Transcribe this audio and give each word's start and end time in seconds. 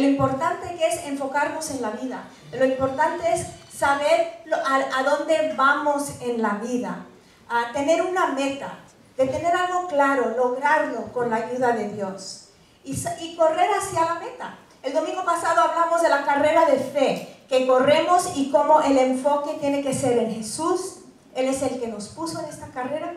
lo 0.00 0.08
importante 0.08 0.74
que 0.76 0.86
es 0.86 1.04
enfocarnos 1.06 1.70
en 1.70 1.82
la 1.82 1.90
vida, 1.90 2.24
lo 2.52 2.64
importante 2.64 3.32
es 3.32 3.46
saber 3.76 4.42
a, 4.64 5.02
dónde 5.02 5.54
vamos 5.56 6.10
en 6.20 6.42
la 6.42 6.54
vida, 6.54 7.06
a 7.48 7.72
tener 7.72 8.02
una 8.02 8.28
meta, 8.28 8.78
de 9.16 9.26
tener 9.26 9.54
algo 9.54 9.86
claro, 9.88 10.34
lograrlo 10.36 11.12
con 11.12 11.30
la 11.30 11.36
ayuda 11.36 11.72
de 11.72 11.88
Dios 11.90 12.50
y, 12.84 13.36
correr 13.36 13.68
hacia 13.78 14.04
la 14.04 14.14
meta. 14.14 14.58
El 14.82 14.92
domingo 14.92 15.24
pasado 15.24 15.60
hablamos 15.60 16.02
de 16.02 16.08
la 16.08 16.24
carrera 16.24 16.66
de 16.66 16.78
fe, 16.78 17.44
que 17.48 17.66
corremos 17.66 18.32
y 18.36 18.50
cómo 18.50 18.80
el 18.80 18.96
enfoque 18.96 19.58
tiene 19.60 19.82
que 19.82 19.92
ser 19.92 20.18
en 20.18 20.34
Jesús. 20.34 21.00
Él 21.34 21.48
es 21.48 21.62
el 21.62 21.80
que 21.80 21.88
nos 21.88 22.08
puso 22.08 22.40
en 22.40 22.46
esta 22.46 22.68
carrera 22.68 23.14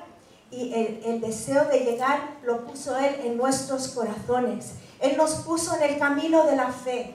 y 0.52 1.02
el, 1.06 1.22
deseo 1.22 1.66
de 1.66 1.80
llegar 1.80 2.38
lo 2.44 2.66
puso 2.66 2.96
Él 2.98 3.16
en 3.24 3.38
nuestros 3.38 3.88
corazones. 3.90 4.74
Él 5.04 5.18
nos 5.18 5.36
puso 5.36 5.76
en 5.76 5.84
el 5.84 6.00
camino 6.00 6.46
de 6.46 6.56
la 6.56 6.70
fe 6.70 7.14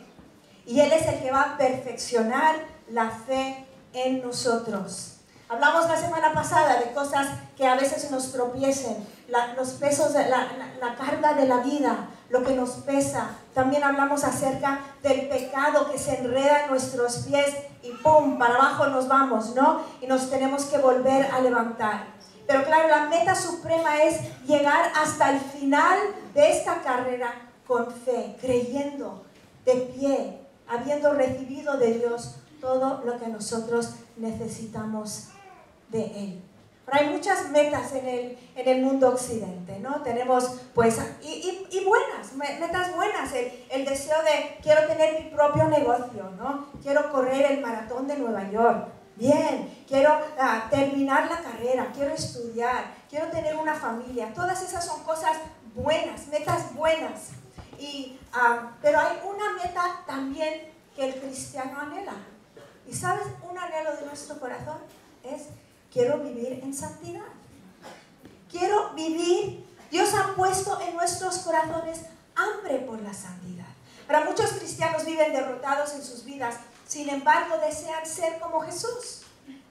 y 0.67 0.79
Él 0.79 0.93
es 0.93 1.07
el 1.09 1.21
que 1.21 1.31
va 1.31 1.41
a 1.41 1.57
perfeccionar 1.57 2.57
la 2.91 3.09
fe 3.09 3.65
en 3.95 4.21
nosotros. 4.21 5.15
Hablamos 5.49 5.89
la 5.89 5.97
semana 5.97 6.35
pasada 6.35 6.79
de 6.81 6.93
cosas 6.93 7.27
que 7.57 7.67
a 7.67 7.77
veces 7.77 8.11
nos 8.11 8.31
tropiecen, 8.31 8.95
los 9.57 9.71
pesos, 9.71 10.13
la, 10.13 10.29
la, 10.29 10.75
la 10.79 10.97
carga 10.97 11.33
de 11.33 11.47
la 11.47 11.61
vida, 11.61 12.11
lo 12.29 12.45
que 12.45 12.53
nos 12.53 12.73
pesa. 12.73 13.31
También 13.55 13.83
hablamos 13.83 14.23
acerca 14.23 14.81
del 15.03 15.27
pecado 15.31 15.91
que 15.91 15.97
se 15.97 16.19
enreda 16.19 16.65
en 16.65 16.71
nuestros 16.71 17.25
pies 17.27 17.55
y 17.83 17.93
¡pum! 17.93 18.39
Para 18.39 18.57
abajo 18.57 18.89
nos 18.89 19.09
vamos, 19.09 19.55
¿no? 19.55 19.81
Y 20.03 20.07
nos 20.07 20.29
tenemos 20.29 20.67
que 20.67 20.77
volver 20.77 21.31
a 21.33 21.41
levantar. 21.41 22.05
Pero 22.47 22.65
claro, 22.65 22.89
la 22.89 23.07
meta 23.07 23.35
suprema 23.35 24.03
es 24.03 24.45
llegar 24.47 24.93
hasta 24.95 25.31
el 25.31 25.41
final 25.41 25.99
de 26.35 26.51
esta 26.51 26.83
carrera 26.83 27.48
con 27.69 27.93
fe, 27.93 28.35
creyendo, 28.41 29.23
de 29.67 29.75
pie, 29.75 30.39
habiendo 30.67 31.13
recibido 31.13 31.77
de 31.77 31.99
Dios 31.99 32.37
todo 32.61 33.03
lo 33.05 33.19
que 33.19 33.29
nosotros 33.29 33.91
necesitamos 34.17 35.29
de 35.91 36.05
Él. 36.07 36.43
Pero 36.87 36.99
hay 36.99 37.11
muchas 37.11 37.51
metas 37.51 37.93
en 37.93 38.09
el, 38.09 38.39
en 38.57 38.69
el 38.69 38.83
mundo 38.83 39.11
occidente, 39.11 39.79
¿no? 39.79 40.03
Tenemos, 40.03 40.59
pues, 40.75 40.99
y, 41.23 41.67
y, 41.71 41.85
buenas, 41.85 42.33
metas 42.33 42.97
buenas, 42.97 43.31
el, 43.35 43.53
el, 43.69 43.85
deseo 43.85 44.17
de 44.23 44.57
quiero 44.63 44.87
tener 44.87 45.23
mi 45.23 45.31
propio 45.31 45.69
negocio, 45.69 46.31
¿no? 46.39 46.69
Quiero 46.83 47.13
correr 47.13 47.53
el 47.53 47.61
maratón 47.61 48.09
de 48.09 48.17
Nueva 48.17 48.51
York, 48.51 48.89
bien, 49.17 49.85
quiero 49.87 50.15
uh, 50.15 50.71
terminar 50.71 51.29
la 51.31 51.43
carrera, 51.43 51.93
quiero 51.95 52.15
estudiar, 52.15 52.95
quiero 53.11 53.27
tener 53.27 53.55
una 53.57 53.75
familia, 53.75 54.33
todas 54.35 54.63
esas 54.63 54.87
son 54.87 55.03
cosas 55.03 55.37
buenas, 55.75 56.27
metas 56.29 56.75
buenas. 56.75 57.33
Y, 57.79 58.19
uh, 58.35 58.67
pero 58.83 58.99
hay 58.99 59.19
una 59.25 59.53
meta 59.53 60.03
también 60.07 60.73
que 60.95 61.09
el 61.09 61.21
cristiano 61.21 61.79
anhela. 61.79 62.15
¿Y 62.87 62.93
sabes 62.93 63.27
un 63.49 63.59
anhelo 63.59 63.97
de 63.97 64.07
nuestro 64.07 64.39
corazón? 64.41 64.79
Es 65.23 65.43
quiero 65.93 66.19
vivir 66.19 66.61
en 66.63 66.75
santidad. 66.75 67.27
Quiero 68.51 68.95
vivir, 68.95 69.67
Dios 69.91 70.15
ha 70.15 70.35
puesto 70.35 70.81
en 70.81 70.95
nuestros 70.97 71.39
corazones 71.39 72.01
hambre 72.35 72.79
por 72.81 73.01
la 73.03 73.13
santidad. 73.13 73.67
Para 74.07 74.25
muchos 74.25 74.53
cristianos 74.53 75.05
viven 75.05 75.33
derrotados 75.33 75.93
en 75.93 76.03
sus 76.03 76.25
vidas, 76.25 76.57
sin 76.87 77.11
embargo 77.11 77.59
desean 77.59 78.07
ser 78.07 78.39
como 78.39 78.61
Jesús. 78.61 79.23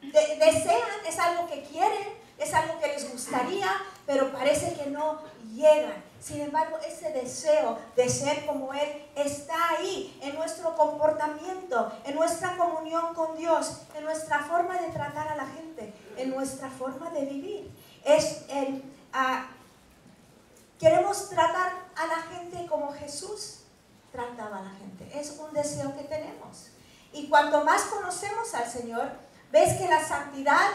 desean, 0.02 1.06
es 1.08 1.18
algo 1.18 1.48
que 1.48 1.64
quieren, 1.64 2.08
es 2.38 2.54
algo 2.54 2.80
que 2.80 2.88
les 2.88 3.12
gustaría, 3.12 3.70
pero 4.08 4.32
parece 4.32 4.74
que 4.74 4.90
no 4.90 5.20
llegan. 5.54 6.04
Sin 6.20 6.42
embargo, 6.42 6.80
ese 6.80 7.12
deseo 7.12 7.78
de 7.96 8.10
ser 8.10 8.46
como 8.48 8.74
Él 8.74 9.06
está 9.16 9.54
ahí 9.72 10.18
en 10.24 10.34
nuestro 10.36 10.76
comportamiento, 10.76 11.92
en 12.06 12.16
nuestra 12.16 12.58
comunión 12.58 13.14
con 13.14 13.38
Dios, 13.38 13.82
en 13.96 14.06
nuestra 14.06 14.40
forma 14.40 14.82
de 14.82 14.90
tratar 14.90 15.28
a 15.28 15.36
la 15.36 15.46
gente, 15.46 15.94
en 16.16 16.32
nuestra 16.32 16.70
forma 16.70 17.12
de 17.12 17.26
vivir. 17.26 17.72
Es 18.04 18.46
el, 18.50 18.82
queremos 20.80 21.30
tratar 21.30 21.74
a 21.96 22.08
la 22.08 22.22
gente 22.34 22.66
como 22.66 22.94
Jesús 22.94 23.60
trataba 24.12 24.60
a 24.60 24.64
la 24.64 24.72
gente. 24.72 25.20
Es 25.20 25.38
un 25.38 25.54
deseo 25.54 25.96
que 25.96 26.04
tenemos. 26.06 26.68
Y 27.14 27.28
cuanto 27.28 27.64
más 27.64 27.84
conocemos 27.84 28.54
al 28.54 28.70
Señor, 28.70 29.12
ves 29.52 29.78
que 29.78 29.88
la 29.88 30.06
santidad, 30.06 30.70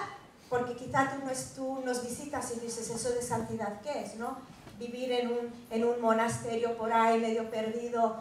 porque 0.53 0.77
quizá 0.77 1.11
tú, 1.11 1.23
tú 1.57 1.83
nos 1.83 2.07
visitas 2.07 2.53
y 2.55 2.61
dices, 2.61 2.91
eso 2.91 3.09
de 3.09 3.23
santidad, 3.23 3.81
¿qué 3.81 4.03
es? 4.03 4.17
¿no? 4.17 4.37
vivir 4.79 5.13
en 5.13 5.29
un, 5.29 5.67
en 5.71 5.85
un 5.85 6.01
monasterio 6.01 6.77
por 6.77 6.93
ahí 6.93 7.19
medio 7.19 7.51
perdido, 7.51 8.17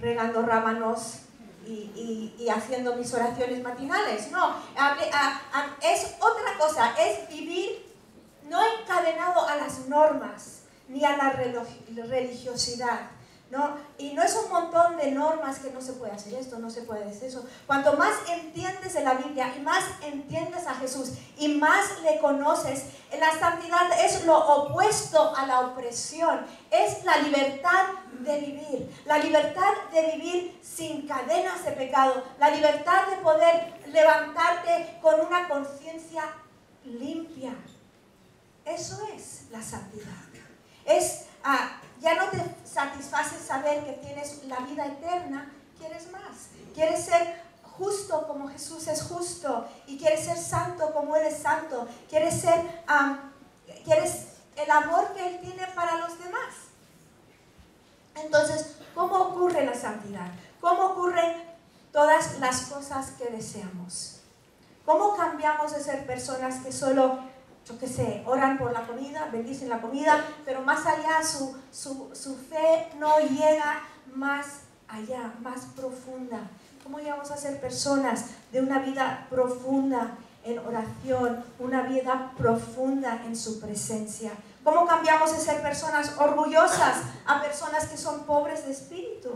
regando 0.00 0.42
rámanos 0.42 1.20
y, 1.66 2.34
y, 2.38 2.48
haciendo 2.50 2.94
mis 2.96 3.12
oraciones 3.14 3.62
matinales. 3.62 4.30
No, 4.30 4.56
es 5.80 6.14
otra 6.20 6.58
cosa, 6.58 6.94
es 6.98 7.26
vivir 7.28 7.90
no 8.48 8.60
encadenado 8.62 9.48
a 9.48 9.56
las 9.56 9.86
normas 9.88 10.64
ni 10.88 11.04
a 11.04 11.16
la 11.16 11.30
religiosidad, 11.30 13.11
¿no? 13.52 13.76
Y 13.98 14.14
no 14.14 14.22
es 14.22 14.34
un 14.34 14.50
montón 14.50 14.96
de 14.96 15.10
normas 15.10 15.58
que 15.58 15.70
no 15.70 15.82
se 15.82 15.92
puede 15.92 16.12
hacer 16.12 16.32
esto, 16.32 16.58
no 16.58 16.70
se 16.70 16.82
puede 16.82 17.04
hacer 17.04 17.28
eso. 17.28 17.44
Cuanto 17.66 17.98
más 17.98 18.14
entiendes 18.26 18.94
de 18.94 19.04
la 19.04 19.12
Biblia 19.12 19.52
y 19.54 19.60
más 19.60 19.84
entiendes 20.00 20.66
a 20.66 20.74
Jesús 20.74 21.10
y 21.36 21.48
más 21.48 22.00
le 22.02 22.18
conoces, 22.18 22.84
la 23.20 23.30
santidad 23.38 23.90
es 24.02 24.24
lo 24.24 24.38
opuesto 24.38 25.36
a 25.36 25.44
la 25.44 25.60
opresión, 25.60 26.46
es 26.70 27.04
la 27.04 27.18
libertad 27.18 27.88
de 28.20 28.38
vivir, 28.38 29.02
la 29.04 29.18
libertad 29.18 29.74
de 29.92 30.16
vivir 30.16 30.58
sin 30.62 31.06
cadenas 31.06 31.62
de 31.62 31.72
pecado, 31.72 32.24
la 32.38 32.48
libertad 32.52 33.06
de 33.08 33.16
poder 33.18 33.74
levantarte 33.88 34.98
con 35.02 35.20
una 35.20 35.46
conciencia 35.46 36.24
limpia. 36.84 37.54
Eso 38.64 38.98
es 39.14 39.42
la 39.50 39.60
santidad. 39.60 40.06
Es 40.86 41.26
ah, 41.44 41.82
ya 42.00 42.14
no 42.14 42.28
te 42.30 42.38
satisface 42.82 43.38
saber 43.38 43.84
que 43.84 43.92
tienes 43.92 44.44
la 44.44 44.58
vida 44.60 44.86
eterna, 44.86 45.52
quieres 45.78 46.10
más. 46.10 46.48
Quieres 46.74 47.04
ser 47.04 47.42
justo 47.78 48.26
como 48.26 48.48
Jesús 48.48 48.86
es 48.88 49.02
justo 49.02 49.66
y 49.86 49.98
quieres 49.98 50.24
ser 50.24 50.36
santo 50.36 50.92
como 50.92 51.16
Él 51.16 51.26
es 51.26 51.38
santo. 51.38 51.86
Quieres 52.08 52.40
ser, 52.40 52.60
quieres 53.84 54.26
el 54.56 54.70
amor 54.70 55.12
que 55.14 55.26
Él 55.26 55.40
tiene 55.40 55.66
para 55.74 55.98
los 55.98 56.18
demás. 56.18 56.54
Entonces, 58.14 58.76
¿cómo 58.94 59.16
ocurre 59.16 59.64
la 59.64 59.74
santidad? 59.74 60.30
¿Cómo 60.60 60.86
ocurren 60.86 61.42
todas 61.92 62.38
las 62.40 62.62
cosas 62.62 63.12
que 63.12 63.26
deseamos? 63.26 64.20
¿Cómo 64.84 65.16
cambiamos 65.16 65.72
de 65.72 65.82
ser 65.82 66.06
personas 66.06 66.56
que 66.64 66.72
solo 66.72 67.20
yo 67.66 67.78
qué 67.78 67.86
sé, 67.86 68.22
oran 68.26 68.58
por 68.58 68.72
la 68.72 68.86
comida, 68.86 69.28
bendicen 69.30 69.68
la 69.68 69.80
comida, 69.80 70.24
pero 70.44 70.62
más 70.62 70.84
allá 70.86 71.22
su, 71.24 71.56
su, 71.70 72.10
su 72.14 72.36
fe 72.36 72.88
no 72.98 73.18
llega 73.20 73.82
más 74.14 74.62
allá, 74.88 75.32
más 75.40 75.66
profunda. 75.76 76.40
¿Cómo 76.82 76.98
llegamos 76.98 77.30
a 77.30 77.36
ser 77.36 77.60
personas 77.60 78.26
de 78.50 78.60
una 78.60 78.80
vida 78.80 79.26
profunda 79.30 80.18
en 80.44 80.58
oración, 80.58 81.44
una 81.60 81.82
vida 81.82 82.32
profunda 82.36 83.22
en 83.24 83.36
su 83.36 83.60
presencia? 83.60 84.32
¿Cómo 84.64 84.86
cambiamos 84.86 85.32
de 85.32 85.38
ser 85.38 85.62
personas 85.62 86.16
orgullosas 86.18 87.02
a 87.26 87.40
personas 87.40 87.86
que 87.86 87.96
son 87.96 88.24
pobres 88.24 88.66
de 88.66 88.72
espíritu? 88.72 89.30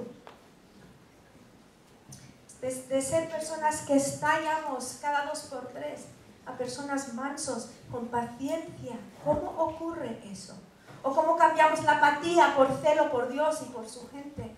De, 2.61 2.75
de 2.75 3.03
ser 3.03 3.31
personas 3.31 3.83
que 3.83 3.95
estallamos 3.95 4.99
cada 5.01 5.27
dos 5.27 5.43
por 5.43 5.69
tres 5.69 6.07
a 6.47 6.53
personas 6.57 7.13
mansos, 7.15 7.71
con 7.91 8.07
paciencia. 8.07 8.97
¿Cómo 9.25 9.55
ocurre 9.59 10.21
eso? 10.31 10.55
¿O 11.03 11.15
cómo 11.15 11.37
cambiamos 11.37 11.83
la 11.85 11.99
apatía 11.99 12.55
por 12.57 12.69
celo 12.81 13.11
por 13.11 13.29
Dios 13.29 13.63
y 13.63 13.73
por 13.73 13.89
su 13.89 14.09
gente? 14.09 14.51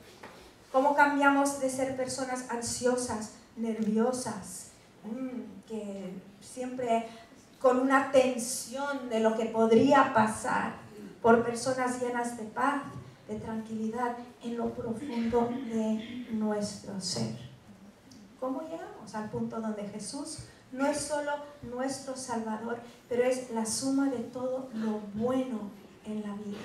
¿Cómo 0.72 0.94
cambiamos 0.94 1.60
de 1.60 1.70
ser 1.70 1.96
personas 1.96 2.50
ansiosas, 2.50 3.32
nerviosas, 3.56 4.68
mm, 5.04 5.66
que 5.66 6.14
siempre 6.40 7.08
con 7.60 7.80
una 7.80 8.12
tensión 8.12 9.08
de 9.08 9.20
lo 9.20 9.36
que 9.36 9.46
podría 9.46 10.12
pasar, 10.14 10.74
por 11.22 11.42
personas 11.42 12.00
llenas 12.00 12.36
de 12.36 12.44
paz, 12.44 12.82
de 13.26 13.40
tranquilidad 13.40 14.16
en 14.42 14.56
lo 14.56 14.70
profundo 14.70 15.48
de 15.66 16.26
nuestro 16.30 17.00
ser? 17.00 17.36
¿Cómo 18.38 18.62
llegamos 18.62 19.14
al 19.14 19.28
punto 19.30 19.60
donde 19.60 19.82
Jesús 19.88 20.44
no 20.72 20.86
es 20.86 20.98
solo 20.98 21.32
nuestro 21.62 22.16
Salvador, 22.16 22.78
pero 23.08 23.24
es 23.24 23.50
la 23.50 23.66
suma 23.66 24.10
de 24.10 24.18
todo 24.18 24.68
lo 24.74 25.00
bueno 25.14 25.70
en 26.04 26.22
la 26.22 26.34
vida. 26.34 26.58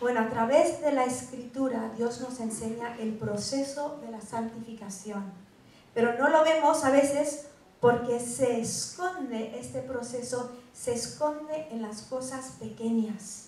Bueno, 0.00 0.20
a 0.20 0.28
través 0.28 0.80
de 0.82 0.92
la 0.92 1.04
escritura 1.04 1.90
Dios 1.96 2.20
nos 2.20 2.38
enseña 2.40 2.96
el 2.98 3.14
proceso 3.14 3.98
de 4.02 4.10
la 4.10 4.20
santificación, 4.20 5.24
pero 5.94 6.18
no 6.18 6.28
lo 6.28 6.44
vemos 6.44 6.84
a 6.84 6.90
veces 6.90 7.46
porque 7.80 8.20
se 8.20 8.60
esconde 8.60 9.58
este 9.58 9.80
proceso, 9.80 10.50
se 10.74 10.94
esconde 10.94 11.68
en 11.70 11.82
las 11.82 12.02
cosas 12.02 12.52
pequeñas. 12.60 13.44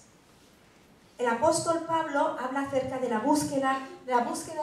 el 1.19 1.27
apóstol 1.27 1.81
Pablo 1.87 2.37
habla 2.39 2.61
acerca 2.61 2.99
de 2.99 3.09
la 3.09 3.19
búsqueda, 3.19 3.81
de 4.07 4.15
la 4.15 4.23
búsqueda 4.23 4.63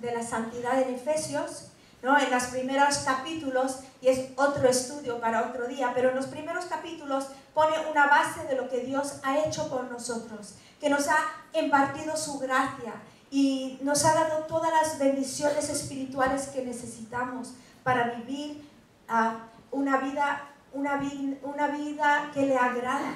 de 0.00 0.12
la, 0.12 0.22
santidad 0.22 0.82
en 0.82 0.94
Efesios, 0.94 1.68
en 2.04 2.30
los 2.30 2.44
primeros 2.44 2.98
capítulos, 2.98 3.78
y 4.02 4.08
es 4.08 4.30
otro 4.36 4.68
estudio 4.68 5.20
para 5.20 5.48
otro 5.48 5.66
día, 5.66 5.92
pero 5.94 6.10
en 6.10 6.16
los 6.16 6.26
primeros 6.26 6.66
capítulos 6.66 7.28
pone 7.54 7.72
una 7.90 8.06
base 8.08 8.44
de 8.44 8.56
lo 8.56 8.68
que 8.68 8.80
Dios 8.80 9.20
ha 9.22 9.38
hecho 9.38 9.70
por 9.70 9.84
nosotros, 9.90 10.56
que 10.80 10.90
nos 10.90 11.08
ha 11.08 11.18
impartido 11.54 12.14
su 12.16 12.38
gracia 12.38 12.92
y 13.30 13.78
nos 13.82 14.04
ha 14.04 14.14
dado 14.14 14.44
todas 14.44 14.70
las 14.70 14.98
bendiciones 14.98 15.70
espirituales 15.70 16.48
que 16.48 16.62
necesitamos 16.62 17.54
para 17.82 18.10
vivir 18.10 18.68
ah, 19.08 19.46
una, 19.70 19.96
vida, 19.96 20.50
una 20.74 21.68
vida 21.68 22.30
que 22.34 22.42
le 22.42 22.56
agrada 22.56 23.14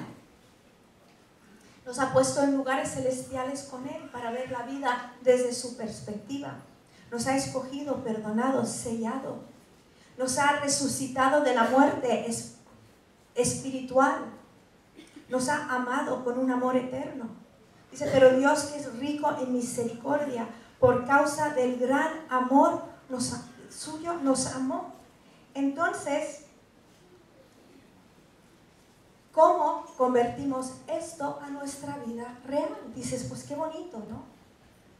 nos 1.88 1.98
ha 2.00 2.12
puesto 2.12 2.42
en 2.42 2.54
lugares 2.54 2.90
celestiales 2.92 3.62
con 3.62 3.88
Él 3.88 4.10
para 4.12 4.30
ver 4.30 4.50
la 4.50 4.62
vida 4.64 5.14
desde 5.22 5.54
su 5.54 5.74
perspectiva. 5.74 6.52
Nos 7.10 7.26
ha 7.26 7.36
escogido, 7.36 8.02
perdonado, 8.04 8.64
sellado. 8.64 9.40
Nos 10.16 10.38
ha 10.38 10.60
resucitado 10.60 11.42
de 11.42 11.54
la 11.54 11.64
muerte 11.64 12.26
espiritual. 13.34 14.26
Nos 15.28 15.48
ha 15.48 15.74
amado 15.74 16.24
con 16.24 16.38
un 16.38 16.50
amor 16.50 16.76
eterno. 16.76 17.26
Dice, 17.90 18.08
pero 18.12 18.36
Dios 18.36 18.64
que 18.64 18.78
es 18.78 18.92
rico 18.98 19.34
en 19.40 19.52
misericordia, 19.52 20.46
por 20.78 21.06
causa 21.06 21.54
del 21.54 21.78
gran 21.78 22.26
amor 22.28 22.82
suyo, 23.70 24.14
nos 24.22 24.46
amó. 24.54 24.94
Entonces, 25.54 26.44
¿Cómo 29.38 29.84
convertimos 29.96 30.72
esto 30.88 31.38
a 31.40 31.48
nuestra 31.48 31.96
vida 31.98 32.40
real? 32.44 32.76
Dices, 32.92 33.24
pues 33.28 33.44
qué 33.44 33.54
bonito, 33.54 34.04
¿no? 34.10 34.24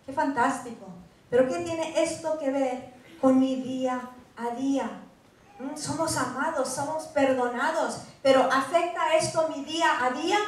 Qué 0.07 0.13
fantástico. 0.13 0.87
Pero 1.31 1.49
¿qué 1.49 1.59
tiene 1.61 2.03
esto 2.03 2.39
que 2.39 2.51
ver 2.51 2.95
con 3.21 3.39
mi 3.39 3.57
día 3.57 4.01
a 4.37 4.55
día? 4.55 4.89
¿Mm? 5.59 5.77
Somos 5.77 6.17
amados, 6.17 6.69
somos 6.69 7.05
perdonados, 7.09 8.03
pero 8.23 8.43
¿afecta 8.51 9.17
esto 9.17 9.49
mi 9.55 9.65
día 9.65 10.05
a 10.05 10.11
día? 10.11 10.39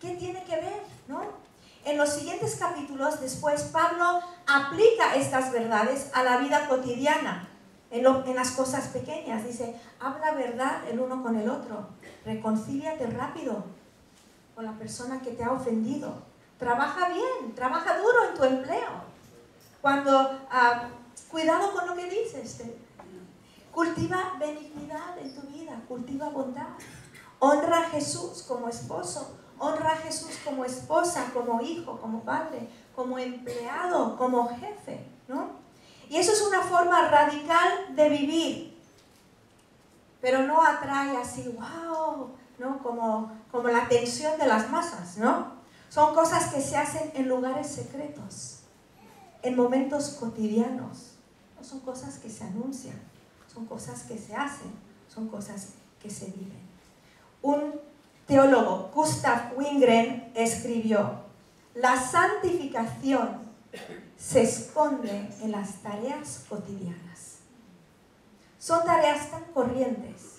¿Qué 0.00 0.14
tiene 0.16 0.44
que 0.44 0.56
ver, 0.56 0.82
no? 1.06 1.22
En 1.84 1.96
los 1.96 2.10
siguientes 2.10 2.56
capítulos, 2.56 3.20
después, 3.20 3.62
Pablo 3.72 4.20
aplica 4.46 5.14
estas 5.14 5.52
verdades 5.52 6.10
a 6.12 6.22
la 6.22 6.36
vida 6.36 6.68
cotidiana 6.68 7.48
en, 7.90 8.04
las 8.34 8.50
cosas 8.50 8.88
pequeñas. 8.88 9.44
Dice, 9.44 9.74
habla 10.00 10.32
verdad 10.32 10.82
el 10.90 11.00
uno 11.00 11.22
con 11.22 11.36
el 11.36 11.48
otro. 11.48 11.88
Reconcíliate 12.24 13.06
rápido 13.06 13.64
con 14.54 14.66
la 14.66 14.72
persona 14.72 15.20
que 15.20 15.30
te 15.30 15.44
ha 15.44 15.52
ofendido. 15.52 16.12
Trabaja 16.58 17.08
bien, 17.08 17.54
trabaja 17.54 17.96
duro 17.98 18.28
en 18.28 18.34
tu 18.34 18.44
empleo. 18.44 19.08
Cuando, 19.80 20.40
ah, 20.50 20.88
cuidado 21.30 21.72
con 21.72 21.86
lo 21.86 21.94
que 21.94 22.08
dices. 22.10 22.62
cultiva 23.72 24.34
benignidad 24.40 25.16
en 25.18 25.34
tu 25.34 25.42
vida, 25.42 25.80
cultiva 25.86 26.28
bondad. 26.30 26.66
Honra 27.38 27.78
a 27.80 27.90
Jesús 27.90 28.44
como 28.48 28.68
esposo, 28.68 29.38
honra 29.58 29.92
a 29.92 29.96
Jesús 29.96 30.38
como 30.44 30.64
esposa, 30.64 31.30
como 31.32 31.60
hijo, 31.60 32.00
como 32.00 32.22
padre, 32.22 32.68
como 32.94 33.18
empleado, 33.18 34.16
como 34.16 34.48
jefe, 34.48 35.06
¿no? 35.28 35.50
Y 36.08 36.16
eso 36.16 36.32
es 36.32 36.42
una 36.42 36.62
forma 36.62 37.08
radical 37.08 37.94
de 37.94 38.08
vivir. 38.08 38.78
Pero 40.20 40.42
no 40.42 40.64
atrae 40.64 41.16
así, 41.16 41.48
wow, 41.48 42.30
¿no? 42.58 42.82
Como, 42.82 43.32
como 43.52 43.68
la 43.68 43.84
atención 43.84 44.38
de 44.38 44.46
las 44.46 44.70
masas, 44.70 45.18
¿no? 45.18 45.58
Son 45.88 46.14
cosas 46.14 46.52
que 46.52 46.60
se 46.60 46.76
hacen 46.76 47.12
en 47.14 47.28
lugares 47.28 47.66
secretos, 47.68 48.57
en 49.42 49.56
momentos 49.56 50.10
cotidianos. 50.20 51.14
No 51.56 51.64
son 51.64 51.80
cosas 51.80 52.18
que 52.18 52.30
se 52.30 52.44
anuncian, 52.44 52.98
son 53.52 53.66
cosas 53.66 54.02
que 54.02 54.18
se 54.18 54.34
hacen, 54.34 54.70
son 55.08 55.28
cosas 55.28 55.68
que 56.00 56.10
se 56.10 56.26
viven. 56.26 56.68
Un 57.42 57.74
teólogo, 58.26 58.90
Gustav 58.94 59.56
Wingren, 59.56 60.32
escribió, 60.34 61.22
la 61.74 62.00
santificación 62.00 63.48
se 64.16 64.42
esconde 64.42 65.28
en 65.40 65.52
las 65.52 65.82
tareas 65.82 66.44
cotidianas. 66.48 67.38
Son 68.58 68.84
tareas 68.84 69.30
tan 69.30 69.44
corrientes 69.54 70.38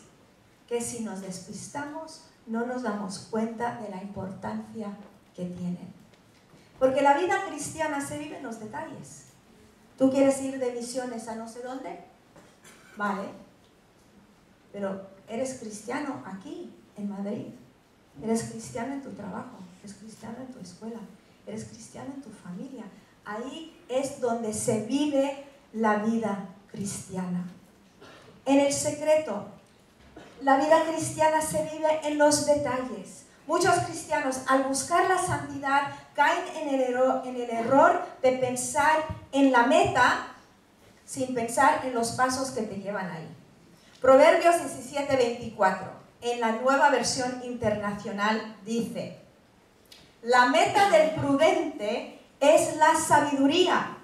que 0.67 0.81
si 0.81 1.03
nos 1.03 1.21
despistamos 1.21 2.25
no 2.45 2.65
nos 2.65 2.83
damos 2.83 3.19
cuenta 3.31 3.79
de 3.79 3.89
la 3.89 4.01
importancia 4.01 4.97
que 5.35 5.45
tienen. 5.45 5.98
Porque 6.79 7.01
la 7.01 7.17
vida 7.17 7.45
cristiana 7.47 8.05
se 8.05 8.17
vive 8.17 8.37
en 8.37 8.43
los 8.43 8.59
detalles. 8.59 9.25
¿Tú 9.97 10.09
quieres 10.09 10.41
ir 10.41 10.57
de 10.57 10.71
misiones 10.71 11.27
a 11.27 11.35
no 11.35 11.47
sé 11.47 11.61
dónde? 11.61 11.99
Vale. 12.95 13.27
Pero 14.71 15.07
eres 15.27 15.59
cristiano 15.59 16.23
aquí, 16.25 16.73
en 16.95 17.09
Madrid. 17.09 17.47
Eres 18.23 18.43
cristiano 18.43 18.93
en 18.93 19.01
tu 19.01 19.11
trabajo. 19.11 19.57
Eres 19.83 19.97
cristiano 19.97 20.37
en 20.39 20.53
tu 20.53 20.59
escuela. 20.59 20.99
Eres 21.45 21.65
cristiano 21.65 22.13
en 22.15 22.21
tu 22.21 22.29
familia. 22.29 22.85
Ahí 23.25 23.77
es 23.89 24.21
donde 24.21 24.53
se 24.53 24.85
vive 24.85 25.45
la 25.73 25.97
vida 25.97 26.47
cristiana. 26.71 27.45
En 28.45 28.59
el 28.59 28.71
secreto, 28.71 29.47
la 30.41 30.57
vida 30.57 30.83
cristiana 30.87 31.41
se 31.41 31.61
vive 31.63 32.07
en 32.07 32.17
los 32.17 32.45
detalles. 32.45 33.25
Muchos 33.49 33.79
cristianos 33.79 34.41
al 34.45 34.65
buscar 34.65 35.09
la 35.09 35.17
santidad 35.17 35.91
caen 36.13 36.43
en 36.55 36.69
el, 36.69 37.49
error, 37.49 38.05
de 38.21 38.33
pensar 38.33 39.03
en 39.31 39.51
la 39.51 39.65
meta 39.65 40.27
sin 41.03 41.33
pensar 41.33 41.83
en 41.83 41.95
los 41.95 42.11
pasos 42.11 42.51
que 42.51 42.61
te 42.61 42.75
llevan 42.75 43.09
ahí. 43.09 43.27
Proverbios 43.99 44.55
17:24, 44.57 45.79
en 46.21 46.39
la 46.39 46.51
nueva 46.61 46.91
versión 46.91 47.41
internacional, 47.43 48.55
dice, 48.63 49.17
la 50.21 50.45
meta 50.49 50.91
del 50.91 51.15
prudente 51.15 52.19
es 52.39 52.75
la 52.75 52.93
sabiduría. 52.93 53.97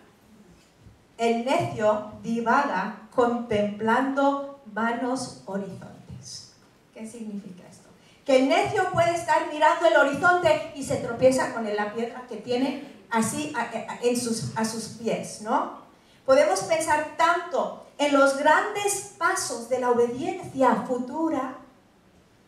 El 1.19 1.45
necio 1.45 2.13
divaga 2.23 3.09
contemplando 3.13 4.59
vanos 4.65 5.43
horizontes. 5.45 6.55
¿Qué 6.95 7.07
significa 7.07 7.61
esto? 7.69 7.84
Que 8.25 8.37
el 8.37 8.49
necio 8.49 8.91
puede 8.91 9.15
estar 9.15 9.51
mirando 9.51 9.85
el 9.85 9.95
horizonte 9.97 10.71
y 10.75 10.83
se 10.83 10.97
tropieza 10.97 11.53
con 11.53 11.63
la 11.75 11.93
piedra 11.93 12.25
que 12.27 12.37
tiene 12.37 12.83
así 13.11 13.53
en 14.01 14.19
sus, 14.19 14.57
a 14.57 14.65
sus 14.65 14.97
pies, 14.99 15.41
¿no? 15.41 15.85
Podemos 16.25 16.61
pensar 16.61 17.15
tanto 17.17 17.85
en 17.97 18.17
los 18.17 18.37
grandes 18.37 19.13
pasos 19.17 19.69
de 19.69 19.79
la 19.79 19.91
obediencia 19.91 20.75
futura 20.87 21.57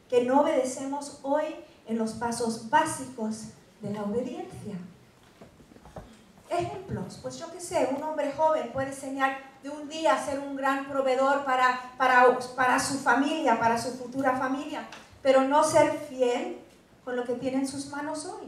que 0.10 0.24
no 0.24 0.42
obedecemos 0.42 1.20
hoy 1.22 1.46
en 1.86 1.98
los 1.98 2.14
pasos 2.14 2.70
básicos 2.70 3.50
de 3.82 3.94
la 3.94 4.04
obediencia. 4.04 4.76
Ejemplos, 6.50 7.20
pues 7.22 7.38
yo 7.38 7.52
qué 7.52 7.60
sé, 7.60 7.90
un 7.96 8.02
hombre 8.04 8.32
joven 8.32 8.72
puede 8.72 8.88
enseñar 8.88 9.38
de 9.62 9.70
un 9.70 9.88
día 9.90 10.18
ser 10.24 10.40
un 10.40 10.56
gran 10.56 10.88
proveedor 10.88 11.44
para, 11.44 11.92
para, 11.98 12.38
para 12.56 12.80
su 12.80 13.00
familia, 13.00 13.60
para 13.60 13.78
su 13.78 13.92
futura 13.98 14.38
familia, 14.38 14.88
pero 15.28 15.42
no 15.42 15.62
ser 15.62 15.92
fiel 16.08 16.58
con 17.04 17.18
lo 17.18 17.26
que 17.26 17.34
tiene 17.34 17.58
en 17.58 17.68
sus 17.68 17.88
manos 17.88 18.26
hoy. 18.28 18.48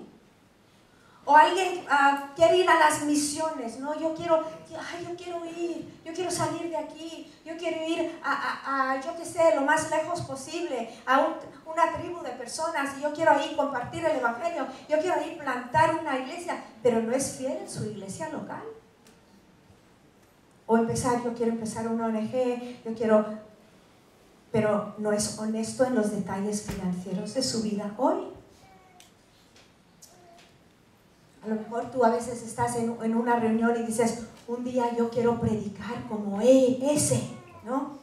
O 1.26 1.36
alguien 1.36 1.84
uh, 1.84 2.34
quiere 2.38 2.56
ir 2.56 2.70
a 2.70 2.80
las 2.80 3.04
misiones, 3.04 3.80
¿no? 3.80 4.00
Yo 4.00 4.16
quiero, 4.16 4.46
ay, 4.72 5.06
yo 5.06 5.14
quiero 5.18 5.46
ir, 5.46 6.02
yo 6.06 6.14
quiero 6.14 6.32
salir 6.32 6.70
de 6.70 6.78
aquí, 6.78 7.30
yo 7.44 7.58
quiero 7.58 7.86
ir 7.86 8.18
a, 8.24 8.32
a, 8.32 8.92
a 8.94 9.02
yo 9.02 9.14
qué 9.18 9.26
sé, 9.26 9.56
lo 9.56 9.64
más 9.64 9.92
lejos 9.92 10.22
posible, 10.22 10.90
a 11.06 11.36
una 11.66 11.98
tribu 12.00 12.22
de 12.22 12.30
personas, 12.30 12.98
y 12.98 13.02
yo 13.02 13.12
quiero 13.12 13.34
ir 13.44 13.58
compartir 13.58 14.06
el 14.06 14.16
Evangelio, 14.16 14.66
yo 14.88 15.00
quiero 15.00 15.22
ir 15.22 15.38
plantar 15.38 15.96
una 15.96 16.18
iglesia, 16.18 16.64
pero 16.82 17.02
no 17.02 17.12
es 17.12 17.36
fiel 17.36 17.58
en 17.58 17.70
su 17.70 17.84
iglesia 17.88 18.30
local. 18.30 18.64
O 20.66 20.78
empezar, 20.78 21.22
yo 21.26 21.34
quiero 21.34 21.52
empezar 21.52 21.90
una 21.90 22.06
ONG, 22.06 22.84
yo 22.86 22.94
quiero, 22.96 23.49
pero 24.51 24.96
no 24.98 25.12
es 25.12 25.38
honesto 25.38 25.86
en 25.86 25.96
los 25.96 26.12
detalles 26.12 26.63
financieros 26.63 27.34
de 27.34 27.44
su 27.44 27.62
vida 27.62 27.94
hoy. 27.98 28.18
A 31.44 31.48
lo 31.48 31.56
mejor 31.56 31.91
tú 31.91 32.03
a 32.03 32.10
veces 32.10 32.41
estás 32.44 32.75
en, 32.75 33.15
una 33.15 33.38
reunión 33.38 33.74
y 33.79 33.86
dices, 33.86 34.24
un 34.48 34.63
día 34.63 34.96
yo 34.98 35.10
quiero 35.10 35.39
predicar 35.39 36.08
como 36.08 36.41
ese, 36.41 37.22
¿no? 37.63 38.00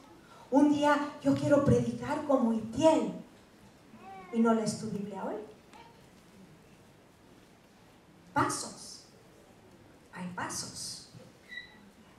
Un 0.50 0.72
día 0.72 0.96
yo 1.22 1.34
quiero 1.34 1.64
predicar 1.64 2.24
como 2.24 2.52
Itiel. 2.52 3.12
¿Y 4.32 4.40
no 4.40 4.54
lees 4.54 4.78
tu 4.78 4.88
Biblia 4.90 5.24
hoy? 5.24 5.34
Pasos. 8.32 9.04
Hay 10.12 10.28
pasos. 10.34 11.10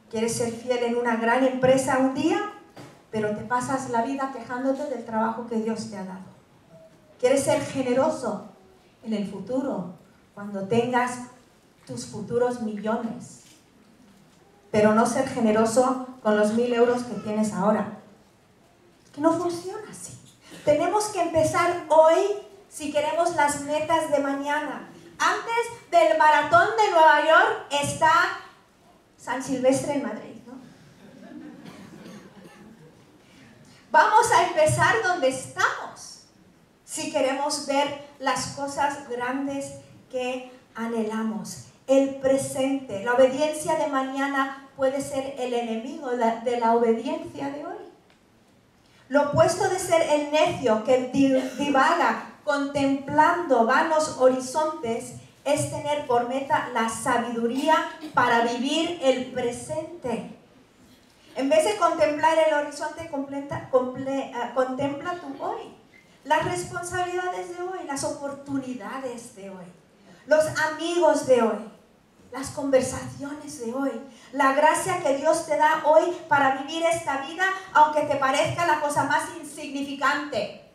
¿Quieres 0.09 0.35
ser 0.35 0.51
fiel 0.51 0.83
en 0.83 0.97
una 0.97 1.15
gran 1.15 1.43
empresa 1.43 1.97
un 1.97 2.13
día? 2.13 2.56
Pero 3.11 3.35
te 3.35 3.43
pasas 3.43 3.89
la 3.89 4.03
vida 4.03 4.31
quejándote 4.33 4.85
del 4.85 5.05
trabajo 5.05 5.47
que 5.47 5.57
Dios 5.57 5.89
te 5.89 5.97
ha 5.97 6.03
dado. 6.03 6.25
¿Quieres 7.19 7.43
ser 7.43 7.61
generoso 7.61 8.49
en 9.03 9.13
el 9.13 9.29
futuro? 9.29 9.97
cuando 10.37 10.67
tengas 10.67 11.13
tus 11.87 12.05
futuros 12.05 12.61
millones, 12.61 13.41
pero 14.69 14.93
no 14.93 15.07
ser 15.07 15.27
generoso 15.27 16.09
con 16.21 16.37
los 16.37 16.53
mil 16.53 16.71
euros 16.75 17.01
que 17.05 17.15
tienes 17.21 17.53
ahora. 17.53 17.97
Que 19.15 19.19
no 19.19 19.33
funciona 19.33 19.89
así. 19.89 20.15
Tenemos 20.63 21.05
que 21.05 21.23
empezar 21.23 21.85
hoy 21.89 22.21
si 22.69 22.91
queremos 22.91 23.35
las 23.35 23.61
metas 23.61 24.11
de 24.11 24.19
mañana. 24.19 24.87
Antes 25.17 25.89
del 25.89 26.19
maratón 26.19 26.67
de 26.77 26.91
Nueva 26.91 27.25
York 27.25 27.65
está 27.71 28.11
San 29.17 29.41
Silvestre 29.41 29.95
en 29.95 30.03
Madrid. 30.03 30.26
Vamos 33.97 34.31
a 34.31 34.45
empezar 34.45 34.93
donde 35.01 35.29
estamos 35.29 36.27
si 36.85 37.11
queremos 37.11 37.65
ver 37.65 38.07
las 38.19 38.49
cosas 38.49 39.09
grandes 39.09 39.73
que 40.11 40.51
anhelamos. 40.75 41.69
El 41.87 42.17
presente, 42.17 43.03
la 43.03 43.15
obediencia 43.15 43.73
de 43.73 43.87
mañana 43.87 44.69
puede 44.75 45.01
ser 45.01 45.33
el 45.39 45.51
enemigo 45.51 46.11
de 46.11 46.59
la 46.59 46.75
obediencia 46.75 47.49
de 47.49 47.65
hoy. 47.65 47.77
Lo 49.09 49.29
opuesto 49.29 49.67
de 49.67 49.79
ser 49.79 50.03
el 50.03 50.31
necio 50.31 50.83
que 50.83 51.09
divaga 51.57 52.35
contemplando 52.43 53.65
vanos 53.65 54.17
horizontes 54.19 55.13
es 55.43 55.71
tener 55.71 56.05
por 56.05 56.29
meta 56.29 56.69
la 56.71 56.87
sabiduría 56.87 57.77
para 58.13 58.41
vivir 58.41 58.99
el 59.01 59.31
presente. 59.31 60.36
En 61.37 61.49
vez 61.49 61.65
de 61.65 61.77
contemplar 61.77 62.35
el 62.47 62.51
horizonte, 62.51 63.11
ah, 63.11 64.51
contempla 64.55 65.13
tu 65.13 65.43
hoy, 65.43 65.71
las 66.23 66.43
responsabilidades 66.45 67.55
de 67.55 67.61
hoy, 67.61 67.79
las 67.85 68.03
oportunidades 68.03 69.35
de 69.35 69.51
hoy, 69.51 69.65
los 70.25 70.43
amigos 70.71 71.27
de 71.27 71.43
hoy, 71.43 71.71
las 72.31 72.49
conversaciones 72.49 73.59
de 73.63 73.71
hoy, 73.71 73.91
la 74.31 74.53
gracia 74.53 74.99
que 75.03 75.17
Dios 75.17 75.45
te 75.45 75.57
da 75.57 75.83
hoy 75.85 76.05
para 76.27 76.63
vivir 76.63 76.83
esta 76.91 77.21
vida, 77.27 77.45
aunque 77.71 78.01
te 78.01 78.15
parezca 78.15 78.65
la 78.65 78.81
cosa 78.81 79.03
más 79.03 79.29
insignificante 79.39 80.71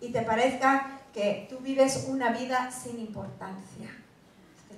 y 0.00 0.10
te 0.10 0.22
parezca 0.22 0.98
que 1.14 1.46
tú 1.48 1.58
vives 1.58 2.06
una 2.08 2.32
vida 2.32 2.72
sin 2.72 2.98
importancia. 2.98 3.96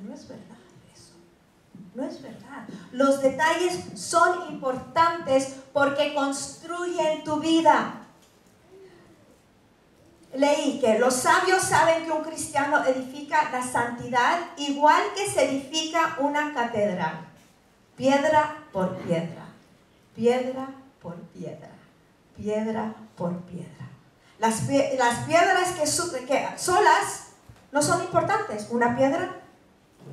no 0.02 0.14
es 0.14 0.28
verdad. 0.28 0.59
No 1.94 2.04
es 2.04 2.22
verdad. 2.22 2.66
Los 2.92 3.20
detalles 3.20 3.80
son 3.94 4.52
importantes 4.52 5.56
porque 5.72 6.14
construyen 6.14 7.24
tu 7.24 7.40
vida. 7.40 7.94
Leí 10.34 10.78
que 10.80 10.98
los 11.00 11.14
sabios 11.14 11.62
saben 11.62 12.04
que 12.04 12.12
un 12.12 12.22
cristiano 12.22 12.84
edifica 12.84 13.50
la 13.50 13.62
santidad 13.62 14.38
igual 14.56 15.02
que 15.16 15.28
se 15.28 15.50
edifica 15.50 16.16
una 16.20 16.54
catedral. 16.54 17.26
Piedra 17.96 18.56
por 18.72 18.96
piedra. 18.98 19.46
Piedra 20.14 20.68
por 21.02 21.16
piedra. 21.16 21.70
Piedra 22.36 22.94
por 23.16 23.36
piedra. 23.42 23.88
Las, 24.38 24.60
piedras 24.62 25.72
que, 25.72 26.26
que 26.26 26.48
solas 26.56 27.32
no 27.72 27.82
son 27.82 28.02
importantes. 28.02 28.68
Una 28.70 28.96
piedra 28.96 29.36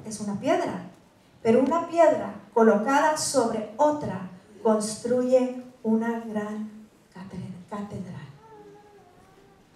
es 0.06 0.20
una 0.20 0.40
piedra. 0.40 0.82
Pero 1.48 1.62
una 1.62 1.88
piedra 1.88 2.34
colocada 2.54 3.16
sobre 3.16 3.74
otra 3.78 4.30
construye 4.62 5.64
una 5.82 6.20
gran 6.20 6.90
catedral. 7.70 8.28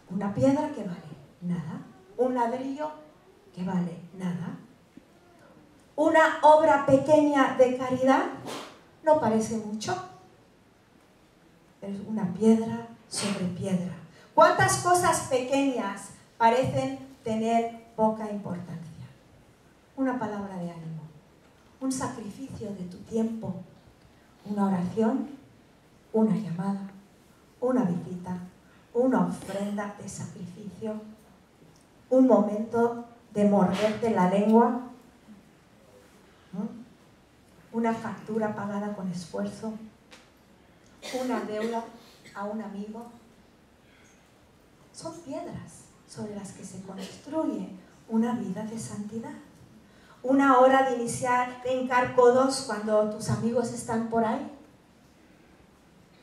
Una 0.09 0.33
piedra 0.33 0.69
que 0.71 0.83
vale 0.83 1.15
nada. 1.39 1.81
Un 2.17 2.35
ladrillo 2.35 2.91
que 3.55 3.63
vale 3.63 4.01
nada. 4.17 4.57
Una 5.95 6.39
obra 6.41 6.85
pequeña 6.85 7.55
de 7.57 7.77
caridad 7.77 8.25
no 9.03 9.21
parece 9.21 9.55
mucho. 9.55 9.95
Es 11.81 12.01
una 12.05 12.33
piedra 12.33 12.89
sobre 13.07 13.45
piedra. 13.45 13.93
¿Cuántas 14.35 14.79
cosas 14.79 15.21
pequeñas 15.29 16.09
parecen 16.37 16.99
tener 17.23 17.93
poca 17.95 18.29
importancia? 18.29 19.07
Una 19.95 20.19
palabra 20.19 20.57
de 20.57 20.69
ánimo, 20.69 21.00
un 21.81 21.91
sacrificio 21.91 22.69
de 22.69 22.83
tu 22.85 22.97
tiempo, 22.99 23.55
una 24.45 24.67
oración, 24.67 25.27
una 26.13 26.35
llamada, 26.35 26.91
una 27.59 27.83
visita, 27.83 28.37
una 28.93 29.25
ofrenda 29.25 29.95
de 30.01 30.07
sacrificio, 30.07 31.01
un 32.09 32.27
momento 32.27 33.05
de 33.33 33.45
morderte 33.45 34.11
la 34.11 34.29
lengua, 34.29 34.81
una 37.73 37.93
factura 37.93 38.55
pagada 38.55 38.95
con 38.95 39.09
esfuerzo, 39.09 39.73
una 41.23 41.39
deuda 41.41 41.83
a 42.35 42.43
un 42.45 42.61
amigo. 42.61 43.07
Son 44.93 45.13
piedras 45.21 45.85
sobre 46.07 46.35
las 46.35 46.51
que 46.51 46.63
se 46.63 46.81
construye 46.83 47.69
una 48.07 48.33
vida 48.33 48.63
de 48.65 48.77
santidad. 48.77 49.33
Una 50.23 50.59
hora 50.59 50.89
de 50.89 50.97
iniciar, 50.97 51.63
de 51.63 51.81
hincar 51.81 52.15
codos 52.15 52.63
cuando 52.67 53.09
tus 53.09 53.29
amigos 53.29 53.73
están 53.73 54.09
por 54.09 54.23
ahí. 54.23 54.51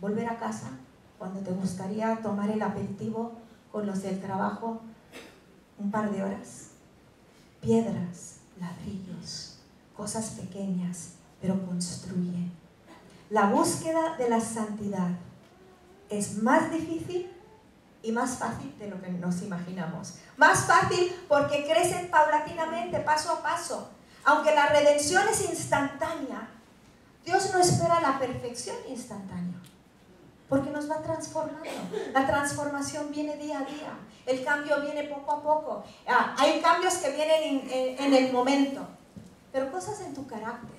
Volver 0.00 0.28
a 0.28 0.38
casa 0.38 0.70
cuando 1.18 1.40
te 1.40 1.50
gustaría 1.50 2.16
tomar 2.22 2.48
el 2.50 2.62
aperitivo 2.62 3.32
con 3.72 3.86
los 3.86 4.02
del 4.02 4.20
trabajo 4.20 4.80
un 5.78 5.90
par 5.90 6.10
de 6.10 6.22
horas. 6.22 6.70
Piedras, 7.60 8.36
ladrillos, 8.60 9.58
cosas 9.96 10.30
pequeñas, 10.30 11.14
pero 11.40 11.64
construyen. 11.66 12.52
La 13.30 13.50
búsqueda 13.50 14.16
de 14.16 14.28
la 14.28 14.40
santidad 14.40 15.10
es 16.08 16.42
más 16.42 16.70
difícil 16.70 17.30
y 18.02 18.12
más 18.12 18.38
fácil 18.38 18.76
de 18.78 18.88
lo 18.88 19.00
que 19.00 19.08
nos 19.08 19.42
imaginamos. 19.42 20.14
Más 20.36 20.66
fácil 20.66 21.14
porque 21.28 21.64
crece 21.64 22.08
paulatinamente, 22.10 23.00
paso 23.00 23.32
a 23.32 23.42
paso. 23.42 23.90
Aunque 24.24 24.54
la 24.54 24.66
redención 24.66 25.26
es 25.28 25.48
instantánea, 25.48 26.48
Dios 27.24 27.50
no 27.52 27.60
espera 27.60 28.00
la 28.00 28.18
perfección 28.18 28.76
instantánea 28.88 29.58
porque 30.48 30.70
nos 30.70 30.90
va 30.90 31.02
transformando. 31.02 31.68
La 32.12 32.26
transformación 32.26 33.10
viene 33.10 33.36
día 33.36 33.58
a 33.58 33.64
día, 33.64 33.92
el 34.26 34.44
cambio 34.44 34.80
viene 34.80 35.04
poco 35.04 35.32
a 35.32 35.42
poco. 35.42 35.84
Ah, 36.06 36.34
hay 36.38 36.60
cambios 36.60 36.94
que 36.94 37.10
vienen 37.10 37.68
en, 37.70 38.14
el 38.14 38.32
momento, 38.32 38.86
pero 39.52 39.70
cosas 39.70 40.00
en 40.00 40.14
tu 40.14 40.26
carácter. 40.26 40.78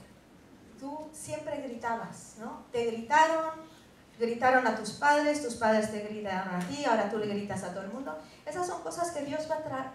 Tú 0.80 1.10
siempre 1.12 1.62
gritabas, 1.62 2.36
¿no? 2.40 2.64
Te 2.72 2.86
gritaron, 2.86 3.52
gritaron 4.20 4.68
a 4.68 4.76
tus 4.76 4.92
padres, 4.92 5.42
tus 5.44 5.56
padres 5.56 5.92
te 5.92 6.02
gritaron 6.02 6.56
a 6.56 6.60
ti, 6.60 6.86
ahora 6.86 7.10
tú 7.10 7.18
le 7.18 7.28
gritas 7.28 7.64
a 7.64 7.74
todo 7.74 7.84
el 7.84 7.92
mundo. 7.92 8.18
Esas 8.46 8.68
son 8.68 8.82
cosas 8.82 9.12
que 9.12 9.24
Dios 9.24 9.48
va 9.50 9.94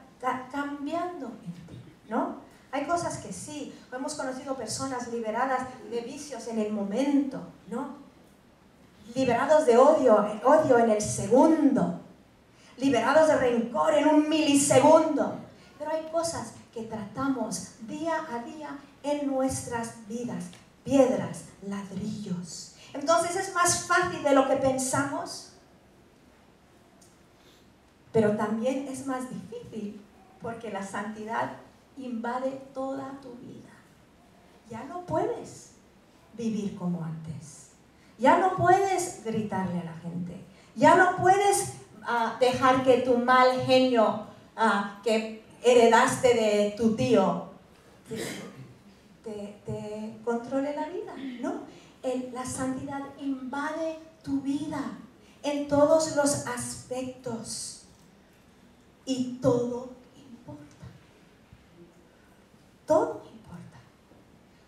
cambiando 0.50 1.26
en 1.26 1.52
ti, 1.68 1.80
¿no? 2.08 2.36
Hay 2.72 2.86
cosas 2.86 3.18
que 3.18 3.32
sí, 3.32 3.72
hemos 3.92 4.14
conocido 4.14 4.56
personas 4.56 5.08
liberadas 5.08 5.68
de 5.90 6.00
vicios 6.00 6.48
en 6.48 6.58
el 6.58 6.72
momento, 6.72 7.40
¿no? 7.68 8.04
liberados 9.14 9.66
de 9.66 9.76
odio, 9.76 10.26
odio 10.44 10.78
en 10.78 10.90
el 10.90 11.02
segundo, 11.02 12.00
liberados 12.78 13.28
de 13.28 13.36
rencor 13.36 13.94
en 13.94 14.08
un 14.08 14.28
milisegundo. 14.28 15.36
Pero 15.78 15.90
hay 15.90 16.08
cosas 16.10 16.52
que 16.72 16.82
tratamos 16.84 17.72
día 17.82 18.26
a 18.32 18.38
día 18.42 18.78
en 19.02 19.26
nuestras 19.26 20.06
vidas, 20.08 20.44
piedras, 20.84 21.44
ladrillos. 21.66 22.73
Entonces 22.94 23.36
es 23.36 23.54
más 23.54 23.86
fácil 23.86 24.22
de 24.22 24.34
lo 24.34 24.48
que 24.48 24.56
pensamos, 24.56 25.52
pero 28.12 28.36
también 28.36 28.88
es 28.88 29.06
más 29.06 29.28
difícil 29.28 30.00
porque 30.40 30.70
la 30.70 30.82
santidad 30.82 31.50
invade 31.96 32.50
toda 32.72 33.20
tu 33.20 33.32
vida. 33.34 33.70
Ya 34.70 34.84
no 34.84 35.04
puedes 35.04 35.72
vivir 36.34 36.76
como 36.76 37.04
antes. 37.04 37.72
Ya 38.18 38.38
no 38.38 38.56
puedes 38.56 39.22
gritarle 39.24 39.80
a 39.80 39.84
la 39.84 39.94
gente. 39.94 40.40
Ya 40.76 40.96
no 40.96 41.16
puedes 41.16 41.74
ah, 42.04 42.36
dejar 42.40 42.84
que 42.84 42.98
tu 42.98 43.18
mal 43.18 43.60
genio 43.66 44.26
ah, 44.56 45.00
que 45.02 45.44
heredaste 45.62 46.34
de 46.34 46.74
tu 46.76 46.94
tío 46.94 47.54
te, 49.24 50.18
controle 50.24 50.74
la 50.74 50.88
vida. 50.88 51.14
No, 51.40 51.62
la 52.32 52.44
santidad 52.44 53.00
invade 53.18 53.98
tu 54.22 54.40
vida 54.40 54.98
en 55.42 55.68
todos 55.68 56.14
los 56.16 56.46
aspectos. 56.46 57.82
Y 59.06 59.38
todo 59.40 59.90
importa. 60.16 60.86
Todo 62.86 63.22
importa. 63.32 63.80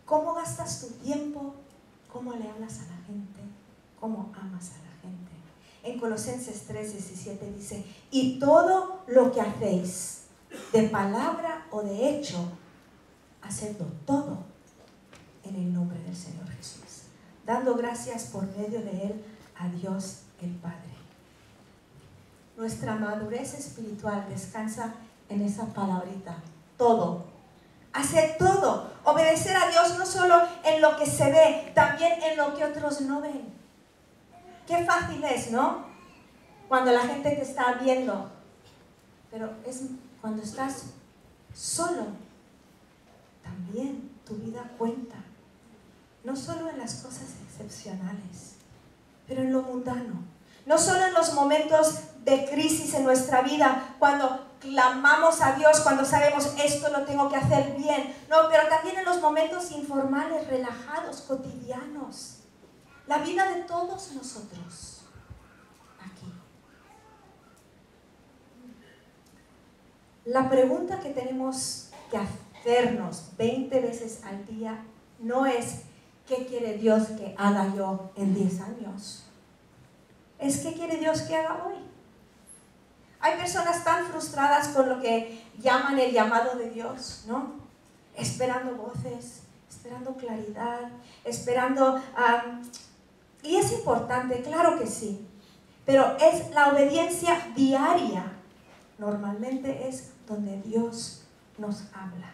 ¿Cómo 0.04 0.34
gastas 0.34 0.80
tu 0.80 0.88
tiempo? 1.04 1.54
¿Cómo 2.12 2.32
le 2.34 2.48
hablas 2.48 2.80
a 2.80 2.82
la 2.82 2.96
gente? 3.06 3.40
¿Cómo 4.00 4.32
amas 4.38 4.70
a 4.70 4.78
la 4.84 5.00
gente? 5.02 5.32
En 5.82 6.00
Colosenses 6.00 6.66
3, 6.66 6.92
17 6.92 7.52
dice, 7.52 7.84
y 8.10 8.38
todo 8.38 9.02
lo 9.06 9.32
que 9.32 9.40
hacéis, 9.40 10.22
de 10.72 10.88
palabra 10.88 11.66
o 11.70 11.82
de 11.82 12.10
hecho, 12.10 12.38
haciendo 13.42 13.84
todo 14.04 14.38
en 15.44 15.54
el 15.54 15.72
nombre 15.72 15.98
del 16.00 16.16
Señor 16.16 16.48
Jesús, 16.48 16.85
dando 17.46 17.76
gracias 17.76 18.24
por 18.24 18.44
medio 18.56 18.80
de 18.82 19.06
Él 19.06 19.24
a 19.56 19.68
Dios 19.68 20.22
el 20.42 20.50
Padre. 20.56 20.96
Nuestra 22.56 22.96
madurez 22.96 23.54
espiritual 23.54 24.26
descansa 24.28 24.94
en 25.28 25.42
esa 25.42 25.66
palabrita, 25.66 26.36
todo. 26.76 27.24
Hacer 27.92 28.36
todo, 28.38 28.90
obedecer 29.04 29.56
a 29.56 29.70
Dios 29.70 29.96
no 29.98 30.04
solo 30.04 30.42
en 30.64 30.82
lo 30.82 30.96
que 30.98 31.06
se 31.06 31.30
ve, 31.30 31.72
también 31.74 32.22
en 32.22 32.36
lo 32.36 32.54
que 32.54 32.64
otros 32.64 33.00
no 33.02 33.20
ven. 33.22 33.54
Qué 34.66 34.84
fácil 34.84 35.22
es, 35.24 35.50
¿no? 35.50 35.86
Cuando 36.68 36.90
la 36.90 37.00
gente 37.02 37.30
te 37.30 37.42
está 37.42 37.74
viendo. 37.74 38.30
Pero 39.30 39.50
es 39.64 39.82
cuando 40.20 40.42
estás 40.42 40.86
solo, 41.54 42.06
también 43.42 44.10
tu 44.26 44.34
vida 44.34 44.62
cuenta. 44.76 45.16
No 46.26 46.34
solo 46.34 46.68
en 46.68 46.78
las 46.78 46.94
cosas 46.96 47.28
excepcionales, 47.46 48.56
pero 49.28 49.42
en 49.42 49.52
lo 49.52 49.62
mundano. 49.62 50.24
No 50.66 50.76
solo 50.76 51.06
en 51.06 51.14
los 51.14 51.34
momentos 51.34 52.00
de 52.24 52.46
crisis 52.50 52.94
en 52.94 53.04
nuestra 53.04 53.42
vida, 53.42 53.94
cuando 54.00 54.44
clamamos 54.58 55.40
a 55.40 55.52
Dios, 55.52 55.78
cuando 55.82 56.04
sabemos 56.04 56.52
esto 56.58 56.88
lo 56.88 57.04
tengo 57.04 57.28
que 57.28 57.36
hacer 57.36 57.76
bien. 57.76 58.12
No, 58.28 58.48
pero 58.50 58.68
también 58.68 58.98
en 58.98 59.04
los 59.04 59.20
momentos 59.20 59.70
informales, 59.70 60.48
relajados, 60.48 61.20
cotidianos. 61.20 62.38
La 63.06 63.18
vida 63.18 63.48
de 63.48 63.62
todos 63.62 64.10
nosotros. 64.10 65.02
Aquí. 66.00 66.32
La 70.24 70.50
pregunta 70.50 70.98
que 70.98 71.10
tenemos 71.10 71.90
que 72.10 72.18
hacernos 72.18 73.30
20 73.38 73.80
veces 73.80 74.24
al 74.24 74.44
día 74.44 74.82
no 75.20 75.46
es 75.46 75.85
¿qué 76.26 76.46
quiere 76.46 76.78
Dios 76.78 77.08
que 77.08 77.34
haga 77.38 77.74
yo 77.74 78.10
en 78.16 78.34
10 78.34 78.60
años? 78.60 79.24
Es 80.38 80.58
¿qué 80.58 80.74
quiere 80.74 80.96
Dios 80.98 81.22
que 81.22 81.36
haga 81.36 81.64
hoy? 81.66 81.76
Hay 83.20 83.36
personas 83.38 83.82
tan 83.82 84.06
frustradas 84.06 84.68
con 84.68 84.88
lo 84.88 85.00
que 85.00 85.42
llaman 85.58 85.98
el 85.98 86.12
llamado 86.12 86.56
de 86.56 86.70
Dios, 86.70 87.24
¿no? 87.26 87.54
Esperando 88.14 88.76
voces, 88.76 89.42
esperando 89.68 90.14
claridad, 90.16 90.90
esperando... 91.24 92.00
y 93.42 93.56
es 93.56 93.72
importante, 93.72 94.42
claro 94.42 94.78
que 94.78 94.86
sí, 94.86 95.26
pero 95.84 96.16
es 96.18 96.50
la 96.50 96.68
obediencia 96.68 97.52
diaria. 97.54 98.32
Normalmente 98.98 99.88
es 99.88 100.12
donde 100.26 100.60
Dios 100.62 101.24
nos 101.58 101.82
habla. 101.94 102.32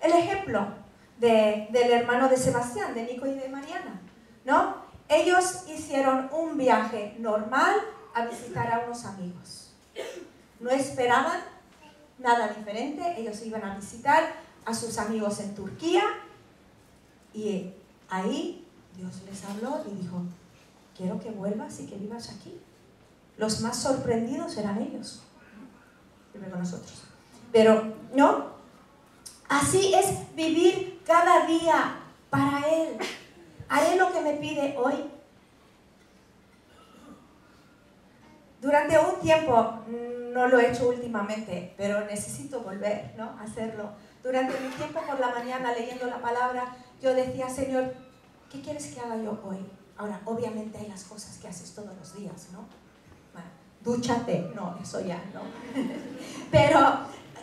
El 0.00 0.12
ejemplo 0.12 0.81
del 1.18 1.90
hermano 1.92 2.28
de 2.28 2.36
Sebastián, 2.36 2.94
de 2.94 3.04
Nico 3.04 3.26
y 3.26 3.34
de 3.34 3.48
Mariana, 3.48 4.00
¿no? 4.44 4.76
Ellos 5.08 5.64
hicieron 5.68 6.28
un 6.32 6.56
viaje 6.56 7.16
normal 7.18 7.74
a 8.14 8.26
visitar 8.26 8.72
a 8.72 8.80
unos 8.86 9.04
amigos. 9.04 9.74
No 10.58 10.70
esperaban 10.70 11.40
nada 12.18 12.48
diferente, 12.48 13.20
ellos 13.20 13.44
iban 13.44 13.64
a 13.64 13.76
visitar 13.76 14.32
a 14.64 14.74
sus 14.74 14.98
amigos 14.98 15.40
en 15.40 15.54
Turquía 15.54 16.02
y 17.34 17.72
ahí 18.08 18.66
Dios 18.96 19.22
les 19.26 19.44
habló 19.44 19.82
y 19.90 20.02
dijo, 20.02 20.22
quiero 20.96 21.18
que 21.20 21.30
vuelvas 21.30 21.80
y 21.80 21.86
que 21.86 21.96
vivas 21.96 22.30
aquí. 22.30 22.60
Los 23.36 23.60
más 23.60 23.76
sorprendidos 23.76 24.56
eran 24.56 24.80
ellos, 24.80 25.22
primero 26.32 26.56
nosotros. 26.56 27.02
Pero 27.50 27.94
no, 28.14 28.46
así 29.48 29.94
es 29.94 30.34
vivir 30.36 30.91
cada 31.06 31.46
día 31.46 31.96
para 32.30 32.66
Él. 32.68 32.96
Haré 33.68 33.96
lo 33.96 34.12
que 34.12 34.20
me 34.20 34.34
pide 34.34 34.76
hoy. 34.76 35.10
Durante 38.60 38.98
un 38.98 39.20
tiempo, 39.20 39.80
mm, 39.88 40.32
no 40.32 40.46
lo 40.46 40.60
he 40.60 40.70
hecho 40.70 40.88
últimamente, 40.88 41.74
pero 41.76 42.04
necesito 42.04 42.60
volver 42.60 43.12
¿no? 43.16 43.24
a 43.38 43.42
hacerlo. 43.42 43.90
Durante 44.22 44.58
mi 44.60 44.68
tiempo 44.68 45.00
por 45.00 45.18
la 45.18 45.30
mañana 45.30 45.72
leyendo 45.72 46.06
la 46.06 46.20
palabra, 46.20 46.76
yo 47.00 47.12
decía, 47.14 47.48
Señor, 47.48 47.92
¿qué 48.50 48.60
quieres 48.60 48.86
que 48.86 49.00
haga 49.00 49.16
yo 49.16 49.40
hoy? 49.44 49.58
Ahora, 49.96 50.20
obviamente 50.24 50.78
hay 50.78 50.88
las 50.88 51.04
cosas 51.04 51.38
que 51.38 51.48
haces 51.48 51.74
todos 51.74 51.96
los 51.96 52.14
días, 52.14 52.48
¿no? 52.52 52.66
Bueno, 53.32 53.48
dúchate, 53.80 54.52
no, 54.54 54.78
eso 54.80 55.00
ya, 55.00 55.20
¿no? 55.34 55.40
pero, 56.52 56.98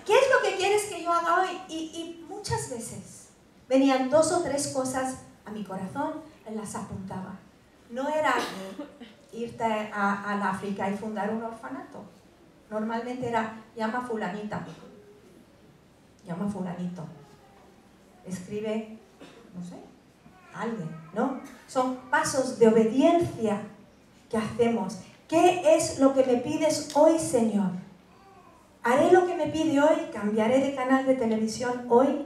¿qué 0.05 0.13
es 0.13 0.25
lo 0.33 0.49
que 0.49 0.55
quieres 0.55 0.83
que 0.85 1.03
yo 1.03 1.11
haga 1.11 1.41
hoy? 1.41 1.61
Y, 1.67 1.75
y 1.75 2.25
muchas 2.29 2.69
veces 2.69 3.18
venían 3.69 4.09
dos 4.09 4.31
o 4.31 4.41
tres 4.41 4.67
cosas 4.69 5.19
a 5.45 5.51
mi 5.51 5.63
corazón, 5.63 6.15
las 6.55 6.75
apuntaba. 6.75 7.37
No 7.89 8.09
era 8.09 8.33
irte 9.31 9.63
al 9.63 10.41
África 10.41 10.89
y 10.89 10.97
fundar 10.97 11.31
un 11.31 11.43
orfanato. 11.43 12.03
Normalmente 12.69 13.29
era, 13.29 13.55
llama 13.75 14.01
fulanita, 14.01 14.65
llama 16.25 16.47
fulanito, 16.47 17.03
escribe, 18.25 18.99
no 19.55 19.63
sé, 19.63 19.75
alguien, 20.53 20.89
¿no? 21.13 21.41
Son 21.67 21.95
pasos 22.11 22.59
de 22.59 22.67
obediencia 22.67 23.61
que 24.29 24.37
hacemos. 24.37 24.99
¿Qué 25.27 25.75
es 25.75 25.99
lo 25.99 26.13
que 26.13 26.23
me 26.23 26.37
pides 26.37 26.89
hoy, 26.95 27.17
Señor? 27.17 27.71
¿Haré 28.83 29.11
lo 29.11 29.25
que 29.25 29.35
me 29.35 29.47
pide 29.47 29.81
hoy? 29.81 30.09
¿Cambiaré 30.13 30.59
de 30.59 30.75
canal 30.75 31.05
de 31.05 31.15
televisión 31.15 31.85
hoy? 31.89 32.25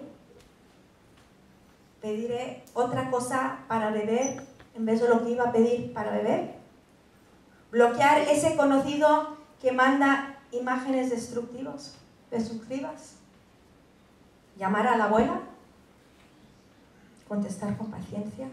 Pediré 2.04 2.66
otra 2.74 3.10
cosa 3.10 3.60
para 3.70 3.90
beber 3.90 4.44
en 4.76 4.86
vez 4.86 5.00
de 5.00 5.08
lo 5.08 5.24
que 5.24 5.32
iba 5.32 5.46
a 5.46 5.52
pedir 5.54 5.94
para 5.94 6.12
beber. 6.12 6.56
Bloquear 7.72 8.20
ese 8.28 8.58
conocido 8.58 9.38
que 9.62 9.72
manda 9.72 10.38
imágenes 10.52 11.10
destructivas, 11.10 11.96
destructivas. 12.30 13.16
Llamar 14.58 14.86
a 14.86 14.98
la 14.98 15.06
abuela. 15.06 15.40
Contestar 17.30 17.78
con 17.78 17.90
paciencia. 17.90 18.50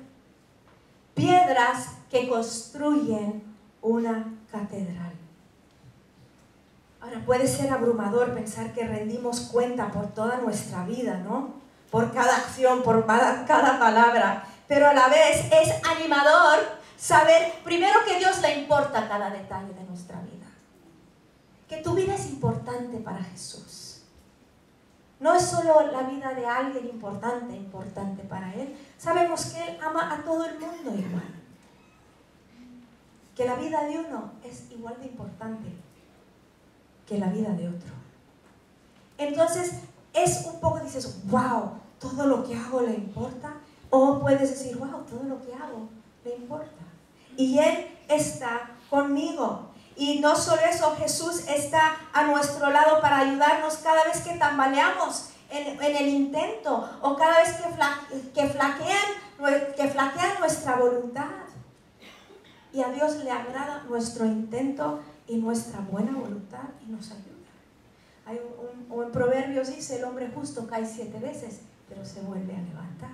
Piedras 1.15 1.89
que 2.09 2.29
construyen 2.29 3.43
una 3.83 4.33
catedral. 4.53 5.13
Ahora 7.01 7.21
puede 7.27 7.49
ser 7.49 7.73
abrumador 7.73 8.33
pensar 8.33 8.73
que 8.73 8.87
rendimos 8.87 9.41
cuenta 9.53 9.91
por 9.91 10.07
toda 10.13 10.39
nuestra 10.39 10.87
vida, 10.87 11.19
¿no? 11.19 11.61
Por 11.91 12.13
cada 12.13 12.37
acción, 12.37 12.83
por 12.83 13.05
cada 13.07 13.79
palabra, 13.79 14.45
pero 14.69 14.89
a 14.89 14.95
la 14.95 15.09
vez 15.09 15.47
es 15.53 15.85
animador 15.85 16.61
saber 16.97 17.55
primero 17.65 18.05
que 18.07 18.19
Dios 18.19 18.41
le 18.41 18.59
importa 18.59 19.09
cada 19.09 19.31
detalle 19.31 19.73
de 19.75 19.85
nuestra 19.85 20.21
vida, 20.21 20.47
que 21.69 21.79
tu 21.79 21.95
vida 21.95 22.15
es 22.15 22.27
importante 22.27 22.99
para 22.99 23.23
Jesús. 23.25 24.03
No 25.19 25.35
es 25.35 25.43
solo 25.43 25.91
la 25.93 26.03
vida 26.05 26.33
de 26.33 26.47
alguien 26.47 26.87
importante, 26.87 27.55
importante 27.55 28.23
para 28.23 28.55
Él. 28.55 28.75
Sabemos 28.97 29.47
que 29.47 29.63
Él 29.63 29.79
ama 29.83 30.15
a 30.15 30.25
todo 30.25 30.47
el 30.47 30.59
mundo 30.59 30.95
igual. 30.95 31.29
Que 33.37 33.45
la 33.45 33.55
vida 33.57 33.85
de 33.85 33.99
uno 33.99 34.33
es 34.43 34.71
igual 34.71 34.97
de 34.99 35.07
importante 35.07 35.69
que 37.07 37.19
la 37.19 37.27
vida 37.27 37.51
de 37.51 37.69
otro. 37.69 37.93
Entonces, 39.19 39.81
es 40.13 40.47
un 40.47 40.61
poco, 40.61 40.81
dices, 40.81 41.21
wow, 41.27 41.73
todo 41.99 42.27
lo 42.27 42.45
que 42.45 42.57
hago 42.57 42.81
le 42.81 42.95
importa. 42.95 43.55
O 43.91 44.21
puedes 44.21 44.51
decir, 44.51 44.77
wow, 44.79 45.03
todo 45.05 45.23
lo 45.25 45.41
que 45.45 45.53
hago 45.55 45.89
le 46.25 46.37
importa. 46.37 46.85
Y 47.37 47.59
Él 47.59 47.99
está 48.09 48.71
conmigo. 48.89 49.71
Y 49.97 50.21
no 50.21 50.37
solo 50.37 50.63
eso, 50.63 50.97
Jesús 50.97 51.45
está 51.49 51.97
a 52.13 52.25
nuestro 52.25 52.71
lado 52.71 53.01
para 53.01 53.19
ayudarnos 53.19 53.77
cada 53.79 54.05
vez 54.05 54.21
que 54.23 54.35
tambaleamos 54.35 55.31
en, 55.51 55.83
el 55.83 56.09
intento 56.09 56.89
o 57.03 57.17
cada 57.17 57.39
vez 57.39 57.53
que, 57.55 57.65
que, 58.33 59.75
que 59.77 59.89
flaquea 59.89 60.39
nuestra 60.39 60.77
voluntad. 60.77 61.27
Y 62.73 62.83
a 62.83 62.89
Dios 62.89 63.17
le 63.17 63.31
agrada 63.31 63.83
nuestro 63.89 64.25
intento 64.25 65.01
y 65.27 65.37
nuestra 65.37 65.81
buena 65.81 66.13
voluntad 66.13 66.69
y 66.87 66.91
nos 66.91 67.11
ayuda. 67.11 67.30
Hay 68.31 68.39
un, 68.39 68.87
un, 68.97 69.11
Proverbios 69.11 69.75
dice, 69.75 69.97
el 69.97 70.05
hombre 70.05 70.31
justo 70.33 70.69
cae 70.69 70.87
siete 70.87 71.19
veces, 71.19 71.63
pero 71.89 72.05
se 72.05 72.21
vuelve 72.21 72.55
a 72.55 72.61
levantar. 72.61 73.11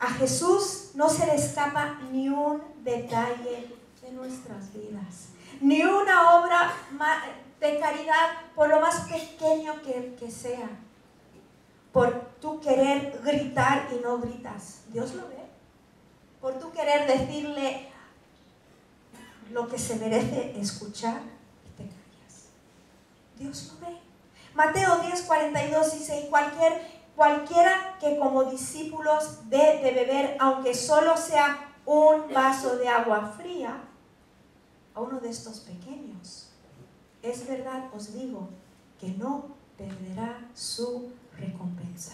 A 0.00 0.08
Jesús 0.14 0.90
no 0.94 1.08
se 1.08 1.26
le 1.26 1.36
escapa 1.36 2.00
ni 2.10 2.28
un 2.28 2.60
detalle 2.82 3.70
de 4.02 4.12
nuestras 4.12 4.72
vidas, 4.72 5.28
ni 5.60 5.84
una 5.84 6.40
obra 6.40 6.72
de 7.60 7.78
caridad, 7.78 8.30
por 8.56 8.68
lo 8.68 8.80
más 8.80 9.08
pequeño 9.08 9.80
que, 9.82 10.16
que 10.18 10.28
sea. 10.28 10.68
Por 11.92 12.12
tu 12.40 12.58
querer 12.58 13.20
gritar 13.24 13.88
y 13.92 14.02
no 14.02 14.18
gritas, 14.18 14.80
Dios 14.92 15.14
lo 15.14 15.28
ve. 15.28 15.46
Por 16.40 16.58
tu 16.58 16.72
querer 16.72 17.06
decirle 17.06 17.88
lo 19.52 19.68
que 19.68 19.78
se 19.78 19.96
merece 19.96 20.58
escuchar, 20.60 21.20
Dios 23.40 23.72
lo 23.72 23.86
ve. 23.86 23.96
Mateo 24.54 25.00
10, 25.00 25.22
42 25.22 25.92
dice, 25.94 26.20
y 26.20 26.28
cualquier, 26.28 26.82
cualquiera 27.16 27.96
que 27.98 28.18
como 28.18 28.44
discípulos 28.44 29.48
dé 29.48 29.80
de 29.82 29.92
beber, 29.92 30.36
aunque 30.38 30.74
solo 30.74 31.16
sea 31.16 31.72
un 31.86 32.32
vaso 32.32 32.76
de 32.76 32.88
agua 32.88 33.34
fría, 33.36 33.82
a 34.94 35.00
uno 35.00 35.18
de 35.20 35.30
estos 35.30 35.60
pequeños, 35.60 36.50
es 37.22 37.48
verdad, 37.48 37.84
os 37.94 38.12
digo, 38.12 38.50
que 39.00 39.08
no 39.08 39.46
perderá 39.78 40.46
su 40.54 41.10
recompensa. 41.38 42.12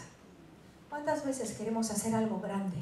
¿Cuántas 0.89 1.25
veces 1.25 1.59
queremos 1.59 1.91
hacer 1.91 2.15
algo 2.15 2.39
grande, 2.41 2.79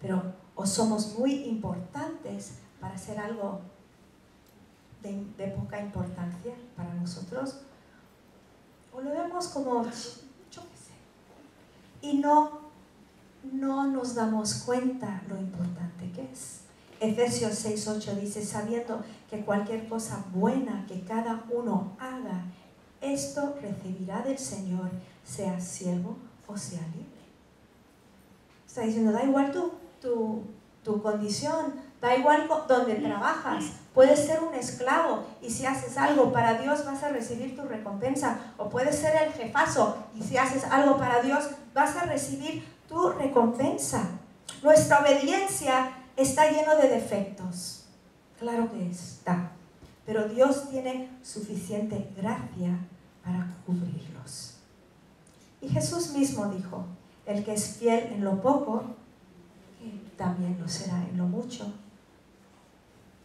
pero 0.00 0.22
o 0.54 0.64
somos 0.66 1.18
muy 1.18 1.44
importantes 1.44 2.58
para 2.80 2.94
hacer 2.94 3.18
algo 3.18 3.60
de, 5.02 5.48
poca 5.48 5.80
importancia 5.80 6.54
para 6.76 6.92
nosotros? 6.94 7.60
O 8.92 9.00
lo 9.00 9.10
vemos 9.10 9.48
como, 9.48 9.84
yo 9.84 9.90
qué 9.90 10.76
sé, 10.76 10.92
y 12.02 12.18
no, 12.18 12.60
no 13.52 13.86
nos 13.86 14.14
damos 14.14 14.54
cuenta 14.64 15.22
lo 15.28 15.36
importante 15.36 16.10
que 16.12 16.30
es. 16.30 16.60
Efesios 17.00 17.64
6:8 17.64 18.20
dice, 18.20 18.44
sabiendo 18.44 19.02
que 19.28 19.44
cualquier 19.44 19.88
cosa 19.88 20.24
buena 20.32 20.86
que 20.86 21.00
cada 21.02 21.44
uno 21.50 21.96
haga, 21.98 22.44
esto 23.00 23.56
recibirá 23.60 24.22
del 24.22 24.38
Señor, 24.38 24.90
sea 25.24 25.60
siervo 25.60 26.16
o 26.46 26.56
sea 26.56 26.82
libre. 26.94 27.22
Está 28.66 28.82
diciendo, 28.82 29.12
da 29.12 29.24
igual 29.24 29.50
tu, 29.50 29.72
tu, 30.00 30.44
tu 30.84 31.02
condición, 31.02 31.74
da 32.00 32.16
igual 32.16 32.48
donde 32.68 32.94
trabajas, 32.96 33.64
puedes 33.94 34.26
ser 34.26 34.42
un 34.42 34.54
esclavo 34.54 35.24
y 35.40 35.50
si 35.50 35.66
haces 35.66 35.96
algo 35.96 36.32
para 36.32 36.54
Dios 36.54 36.84
vas 36.84 37.02
a 37.02 37.08
recibir 37.08 37.56
tu 37.56 37.62
recompensa, 37.62 38.38
o 38.56 38.68
puedes 38.68 38.96
ser 38.96 39.14
el 39.22 39.32
jefazo 39.32 39.96
y 40.14 40.22
si 40.22 40.36
haces 40.36 40.64
algo 40.64 40.96
para 40.96 41.22
Dios 41.22 41.50
vas 41.74 41.96
a 41.96 42.04
recibir 42.04 42.64
tu 42.88 43.10
recompensa. 43.10 44.08
Nuestra 44.62 45.00
obediencia 45.00 45.92
está 46.16 46.50
lleno 46.50 46.76
de 46.76 46.88
defectos. 46.88 47.84
Claro 48.38 48.70
que 48.70 48.90
está. 48.90 49.50
Pero 50.04 50.28
Dios 50.28 50.68
tiene 50.70 51.08
suficiente 51.22 52.10
gracia 52.16 52.78
para 53.24 53.46
cubrirlos. 53.66 54.56
Y 55.60 55.68
Jesús 55.68 56.10
mismo 56.10 56.46
dijo, 56.46 56.84
el 57.24 57.44
que 57.44 57.54
es 57.54 57.76
fiel 57.76 58.12
en 58.12 58.24
lo 58.24 58.40
poco, 58.40 58.84
también 60.16 60.58
lo 60.60 60.68
será 60.68 60.96
en 61.08 61.18
lo 61.18 61.24
mucho. 61.24 61.72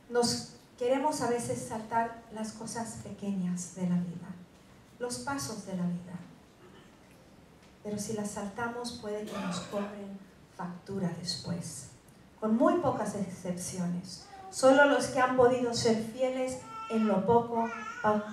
Nos 0.09 0.56
queremos 0.77 1.21
a 1.21 1.29
veces 1.29 1.67
saltar 1.67 2.23
las 2.33 2.53
cosas 2.53 2.99
pequeñas 3.03 3.75
de 3.75 3.83
la 3.83 3.95
vida, 3.95 4.27
los 4.99 5.19
pasos 5.19 5.65
de 5.65 5.75
la 5.75 5.85
vida. 5.85 6.13
Pero 7.83 7.97
si 7.97 8.13
las 8.13 8.31
saltamos 8.31 8.93
puede 9.01 9.25
que 9.25 9.37
nos 9.39 9.59
cobren 9.61 10.19
factura 10.55 11.11
después 11.21 11.89
con 12.39 12.55
muy 12.55 12.75
pocas 12.75 13.15
excepciones. 13.15 14.25
Solo 14.49 14.85
los 14.85 15.07
que 15.07 15.19
han 15.19 15.35
podido 15.35 15.73
ser 15.73 16.01
fieles 16.13 16.59
en 16.89 17.07
lo 17.07 17.25
poco, 17.25 17.69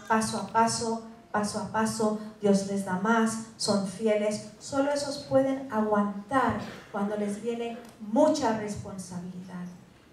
paso 0.09 0.39
a 0.39 0.47
paso, 0.49 1.03
paso 1.33 1.59
a 1.59 1.73
paso, 1.73 2.21
Dios 2.41 2.67
les 2.69 2.85
da 2.85 2.99
más, 3.01 3.47
son 3.57 3.87
fieles, 3.89 4.51
solo 4.61 4.93
esos 4.93 5.19
pueden 5.25 5.73
aguantar 5.73 6.61
cuando 6.93 7.17
les 7.17 7.43
viene 7.43 7.79
mucha 8.01 8.57
responsabilidad 8.59 9.67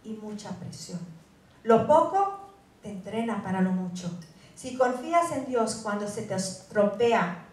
y 0.04 0.14
mucha 0.14 0.50
presión. 0.52 1.21
Lo 1.64 1.88
poco 1.88 2.40
te 2.82 2.90
entrena 2.90 3.44
para 3.44 3.62
lo 3.62 3.72
mucho. 3.72 4.10
Si 4.56 4.78
confías 4.78 5.32
en 5.32 5.46
Dios 5.46 5.82
cuando 5.84 6.08
se 6.08 6.24
te 6.24 6.36
estropea 6.36 7.46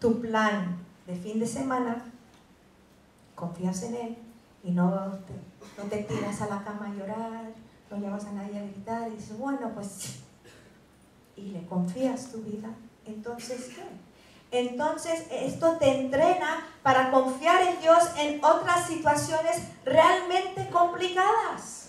tu 0.00 0.20
plan 0.20 0.78
de 1.06 1.14
fin 1.14 1.40
de 1.40 1.46
semana, 1.46 2.04
confías 3.34 3.82
en 3.84 3.94
Él, 3.94 4.16
y 4.62 4.70
no 4.72 4.90
te, 5.26 5.82
no 5.82 5.88
te 5.88 6.02
tiras 6.02 6.40
a 6.42 6.48
la 6.48 6.62
cama 6.62 6.86
a 6.86 6.94
llorar, 6.94 7.44
no 7.90 7.96
llamas 7.98 8.24
a 8.26 8.32
nadie 8.32 8.58
a 8.58 8.62
gritar 8.62 9.08
y 9.08 9.16
dices, 9.16 9.38
bueno, 9.38 9.70
pues, 9.74 10.16
y 11.36 11.42
le 11.50 11.64
confías 11.66 12.30
tu 12.32 12.38
vida, 12.42 12.68
entonces, 13.06 13.70
¿qué? 13.74 13.84
Entonces, 14.50 15.26
esto 15.30 15.76
te 15.76 16.00
entrena 16.00 16.66
para 16.82 17.10
confiar 17.10 17.62
en 17.62 17.80
Dios 17.80 17.98
en 18.18 18.42
otras 18.42 18.86
situaciones 18.86 19.62
realmente 19.84 20.68
complicadas. 20.70 21.87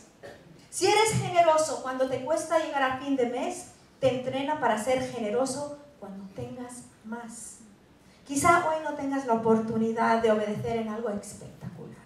Si 0.69 0.85
eres 0.85 1.13
generoso 1.13 1.81
cuando 1.81 2.07
te 2.07 2.23
cuesta 2.23 2.59
llegar 2.59 2.83
a 2.83 2.97
fin 2.99 3.15
de 3.15 3.25
mes, 3.25 3.69
te 3.99 4.19
entrena 4.19 4.59
para 4.59 4.81
ser 4.81 5.01
generoso 5.01 5.77
cuando 5.99 6.23
tengas 6.35 6.83
más. 7.03 7.57
Quizá 8.25 8.69
hoy 8.69 8.83
no 8.83 8.93
tengas 8.93 9.25
la 9.25 9.33
oportunidad 9.33 10.21
de 10.21 10.31
obedecer 10.31 10.77
en 10.77 10.89
algo 10.89 11.09
espectacular. 11.09 11.97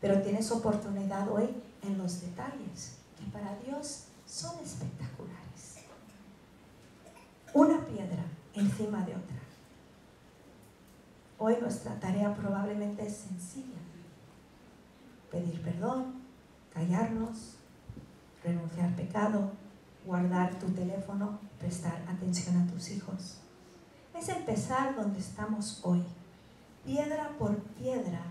Pero 0.00 0.20
tienes 0.22 0.50
oportunidad 0.50 1.30
hoy 1.30 1.48
en 1.82 1.98
los 1.98 2.20
detalles, 2.20 2.98
que 3.18 3.24
para 3.32 3.56
Dios 3.64 4.04
son 4.26 4.58
espectaculares. 4.62 5.84
Una 7.54 7.84
piedra 7.86 8.24
encima 8.54 8.98
de 9.04 9.12
otra. 9.12 9.36
Hoy 11.38 11.56
nuestra 11.60 11.98
tarea 11.98 12.34
probablemente 12.34 13.06
es 13.06 13.16
sencilla. 13.16 13.78
Pedir 15.30 15.62
perdón, 15.62 16.19
callarnos, 16.72 17.56
renunciar 18.42 18.86
al 18.86 18.94
pecado, 18.94 19.50
guardar 20.06 20.58
tu 20.58 20.66
teléfono, 20.68 21.38
prestar 21.58 22.02
atención 22.08 22.56
a 22.56 22.66
tus 22.72 22.90
hijos. 22.90 23.38
Es 24.14 24.28
empezar 24.28 24.96
donde 24.96 25.18
estamos 25.18 25.80
hoy, 25.82 26.02
piedra 26.84 27.30
por 27.38 27.56
piedra, 27.78 28.22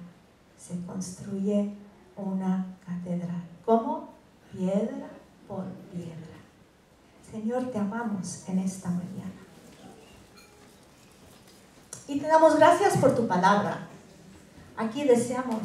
se 0.58 0.80
construye 0.86 1.73
una 2.15 2.78
catedral. 2.86 3.43
¿Cómo? 3.65 4.10
Piedra 4.52 5.10
por 5.47 5.65
piedra. 5.91 6.15
Señor, 7.32 7.71
te 7.71 7.78
amamos 7.78 8.47
en 8.47 8.60
esta 8.60 8.89
mañana. 8.89 9.39
Y 12.08 12.19
te 12.19 12.28
damos 12.28 12.58
gracias 12.58 12.97
por 12.97 13.15
tu 13.15 13.28
palabra. 13.28 13.88
Aquí 14.75 15.04
deseamos 15.04 15.60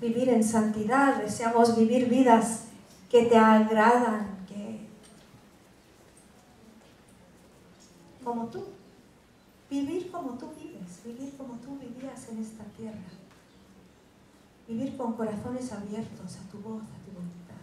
vivir 0.00 0.28
en 0.28 0.44
santidad, 0.44 1.22
deseamos 1.22 1.76
vivir 1.76 2.08
vidas 2.08 2.64
que 3.10 3.24
te 3.24 3.36
agradan, 3.36 4.44
que 4.46 4.86
como 8.22 8.46
tú, 8.46 8.64
vivir 9.70 10.10
como 10.10 10.32
tú 10.32 10.50
vives, 10.58 11.02
vivir 11.04 11.34
como 11.36 11.54
tú 11.54 11.78
vivías 11.78 12.28
en 12.28 12.38
esta 12.38 12.64
tierra. 12.76 12.98
Vivir 14.68 14.96
con 14.98 15.14
corazones 15.14 15.72
abiertos 15.72 16.36
a 16.36 16.50
tu 16.50 16.58
voz, 16.58 16.82
a 16.82 17.04
tu 17.04 17.12
voluntad. 17.12 17.56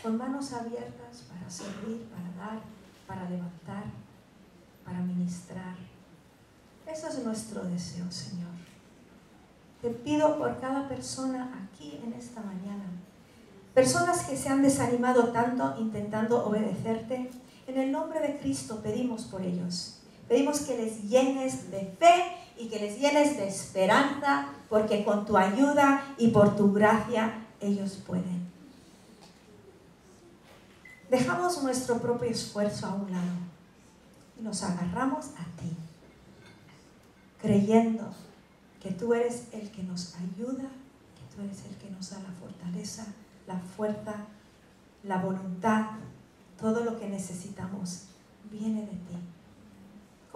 Con 0.00 0.16
manos 0.16 0.52
abiertas 0.52 1.24
para 1.28 1.50
servir, 1.50 2.04
para 2.04 2.46
dar, 2.46 2.60
para 3.08 3.28
levantar, 3.28 3.84
para 4.84 5.00
ministrar. 5.00 5.74
Eso 6.86 7.08
es 7.08 7.24
nuestro 7.24 7.64
deseo, 7.64 8.08
Señor. 8.08 8.65
Te 9.82 9.90
pido 9.90 10.38
por 10.38 10.58
cada 10.60 10.88
persona 10.88 11.50
aquí 11.64 12.00
en 12.02 12.12
esta 12.14 12.40
mañana. 12.40 12.84
Personas 13.74 14.24
que 14.24 14.36
se 14.36 14.48
han 14.48 14.62
desanimado 14.62 15.28
tanto 15.32 15.74
intentando 15.78 16.46
obedecerte. 16.46 17.30
En 17.66 17.78
el 17.78 17.92
nombre 17.92 18.20
de 18.20 18.38
Cristo 18.38 18.80
pedimos 18.82 19.24
por 19.24 19.42
ellos. 19.42 19.98
Pedimos 20.28 20.60
que 20.60 20.76
les 20.76 21.02
llenes 21.02 21.70
de 21.70 21.94
fe 21.98 22.36
y 22.58 22.68
que 22.68 22.78
les 22.78 22.98
llenes 22.98 23.36
de 23.36 23.46
esperanza, 23.46 24.48
porque 24.68 25.04
con 25.04 25.26
tu 25.26 25.36
ayuda 25.36 26.02
y 26.16 26.28
por 26.28 26.56
tu 26.56 26.72
gracia 26.72 27.34
ellos 27.60 28.02
pueden. 28.06 28.46
Dejamos 31.10 31.62
nuestro 31.62 31.98
propio 31.98 32.28
esfuerzo 32.28 32.86
a 32.86 32.94
un 32.94 33.12
lado 33.12 33.32
y 34.38 34.42
nos 34.42 34.62
agarramos 34.62 35.26
a 35.38 35.44
ti, 35.60 35.76
creyendo 37.40 38.10
que 38.86 38.94
tú 38.94 39.14
eres 39.14 39.48
el 39.52 39.70
que 39.70 39.82
nos 39.82 40.14
ayuda, 40.16 40.64
que 41.16 41.34
tú 41.34 41.42
eres 41.42 41.64
el 41.64 41.76
que 41.76 41.90
nos 41.90 42.10
da 42.10 42.20
la 42.20 42.30
fortaleza, 42.30 43.06
la 43.46 43.58
fuerza, 43.58 44.26
la 45.02 45.22
voluntad, 45.22 45.90
todo 46.60 46.84
lo 46.84 46.98
que 46.98 47.08
necesitamos 47.08 48.04
viene 48.50 48.82
de 48.82 48.92
ti 48.92 49.18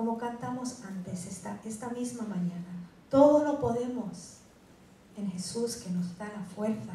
como 0.01 0.17
cantamos 0.17 0.83
antes 0.83 1.27
esta, 1.27 1.61
esta 1.63 1.91
misma 1.91 2.25
mañana. 2.25 2.89
Todo 3.11 3.45
lo 3.45 3.61
podemos 3.61 4.39
en 5.15 5.31
Jesús 5.31 5.77
que 5.77 5.91
nos 5.91 6.17
da 6.17 6.25
la 6.25 6.43
fuerza 6.43 6.95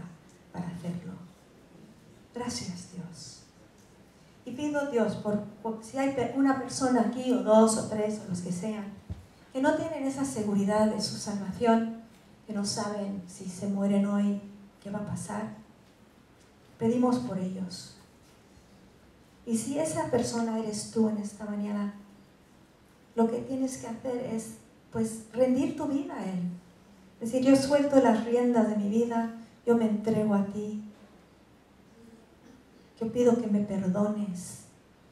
para 0.51 0.67
hacerlo. 0.69 1.13
Gracias 2.33 2.93
Dios. 2.93 3.43
Y 4.43 4.51
pido 4.51 4.89
Dios, 4.89 5.17
por, 5.17 5.43
si 5.83 5.99
hay 5.99 6.15
una 6.35 6.57
persona 6.57 7.01
aquí 7.01 7.31
o 7.31 7.43
dos 7.43 7.77
o 7.77 7.87
tres 7.89 8.21
o 8.25 8.29
los 8.29 8.41
que 8.41 8.51
sean, 8.51 8.85
que 9.55 9.61
no 9.61 9.73
tienen 9.75 10.05
esa 10.05 10.25
seguridad 10.25 10.87
de 10.87 10.99
su 10.99 11.15
salvación, 11.15 12.01
que 12.45 12.51
no 12.51 12.65
saben 12.65 13.23
si 13.25 13.45
se 13.45 13.67
mueren 13.67 14.05
hoy, 14.05 14.41
qué 14.83 14.89
va 14.89 14.99
a 14.99 15.05
pasar, 15.05 15.43
pedimos 16.77 17.19
por 17.19 17.37
ellos. 17.37 17.95
Y 19.45 19.57
si 19.57 19.79
esa 19.79 20.11
persona 20.11 20.59
eres 20.59 20.91
tú 20.91 21.07
en 21.07 21.19
esta 21.19 21.45
mañana, 21.45 21.93
lo 23.15 23.31
que 23.31 23.37
tienes 23.37 23.77
que 23.77 23.87
hacer 23.87 24.17
es 24.29 24.55
pues 24.91 25.23
rendir 25.31 25.77
tu 25.77 25.87
vida 25.87 26.17
a 26.17 26.25
Él. 26.25 26.49
Es 27.21 27.31
decir, 27.31 27.47
yo 27.47 27.55
suelto 27.55 28.01
las 28.01 28.25
riendas 28.25 28.67
de 28.67 28.75
mi 28.75 28.89
vida, 28.89 29.37
yo 29.65 29.77
me 29.77 29.87
entrego 29.87 30.33
a 30.33 30.43
ti. 30.47 30.83
Yo 32.99 33.09
pido 33.09 33.41
que 33.41 33.47
me 33.47 33.61
perdones 33.61 34.65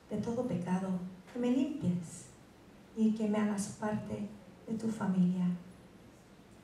de 0.10 0.18
todo 0.18 0.46
pecado, 0.46 0.90
que 1.32 1.40
me 1.40 1.50
limpies 1.50 2.33
y 2.96 3.14
que 3.16 3.28
me 3.28 3.40
hagas 3.40 3.78
parte 3.80 4.30
de 4.68 4.74
tu 4.76 4.88
familia, 4.90 5.46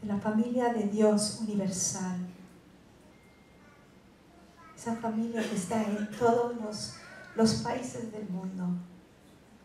de 0.02 0.08
la 0.08 0.18
familia 0.18 0.74
de 0.74 0.84
Dios 0.84 1.40
universal. 1.42 2.18
Esa 4.76 4.96
familia 4.96 5.42
que 5.42 5.56
está 5.56 5.84
en 5.84 6.10
todos 6.18 6.56
los, 6.56 6.94
los 7.36 7.54
países 7.56 8.12
del 8.12 8.30
mundo. 8.30 8.66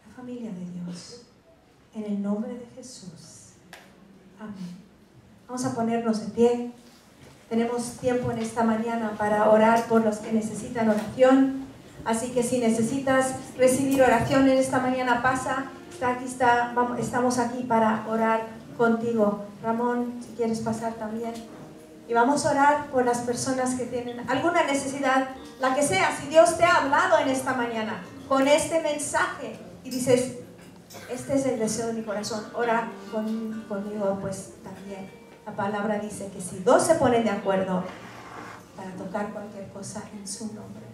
La 0.06 0.12
familia 0.14 0.50
de 0.50 0.70
Dios. 0.80 1.26
En 1.94 2.04
el 2.04 2.22
nombre 2.22 2.52
de 2.52 2.66
Jesús. 2.74 3.52
Amén. 4.40 4.84
Vamos 5.46 5.64
a 5.64 5.74
ponernos 5.74 6.20
de 6.20 6.32
pie. 6.32 6.72
Tenemos 7.48 7.98
tiempo 7.98 8.32
en 8.32 8.38
esta 8.38 8.64
mañana 8.64 9.14
para 9.16 9.50
orar 9.50 9.86
por 9.86 10.04
los 10.04 10.16
que 10.16 10.32
necesitan 10.32 10.88
oración. 10.88 11.64
Así 12.04 12.32
que 12.32 12.42
si 12.42 12.58
necesitas 12.58 13.34
recibir 13.56 14.02
oración 14.02 14.48
en 14.48 14.58
esta 14.58 14.80
mañana, 14.80 15.22
pasa. 15.22 15.66
Aquí, 16.02 16.24
está, 16.24 16.72
vamos, 16.74 16.98
estamos 16.98 17.38
aquí 17.38 17.62
para 17.62 18.04
orar 18.08 18.46
contigo. 18.76 19.44
Ramón, 19.62 20.20
si 20.20 20.34
quieres 20.36 20.60
pasar 20.60 20.94
también. 20.94 21.32
Y 22.06 22.12
vamos 22.12 22.44
a 22.44 22.50
orar 22.50 22.86
por 22.90 23.04
las 23.04 23.18
personas 23.18 23.74
que 23.76 23.86
tienen 23.86 24.28
alguna 24.28 24.64
necesidad, 24.64 25.28
la 25.60 25.74
que 25.74 25.82
sea. 25.82 26.14
Si 26.20 26.26
Dios 26.28 26.58
te 26.58 26.64
ha 26.64 26.82
hablado 26.82 27.18
en 27.18 27.28
esta 27.28 27.54
mañana 27.54 28.02
con 28.28 28.46
este 28.46 28.82
mensaje 28.82 29.58
y 29.82 29.90
dices, 29.90 30.38
este 31.10 31.34
es 31.34 31.46
el 31.46 31.58
deseo 31.58 31.86
de 31.88 31.94
mi 31.94 32.02
corazón, 32.02 32.44
ora 32.54 32.88
conmigo, 33.12 34.18
pues 34.20 34.54
también. 34.62 35.10
La 35.46 35.52
palabra 35.52 35.98
dice 35.98 36.30
que 36.32 36.40
si 36.40 36.58
dos 36.60 36.82
se 36.82 36.94
ponen 36.94 37.24
de 37.24 37.30
acuerdo 37.30 37.84
para 38.76 38.90
tocar 38.92 39.30
cualquier 39.32 39.68
cosa 39.68 40.02
en 40.12 40.26
su 40.26 40.46
nombre, 40.46 40.84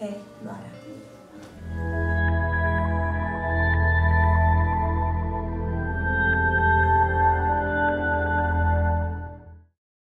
Él 0.00 0.16
lo 0.44 0.50
hará. 0.50 0.95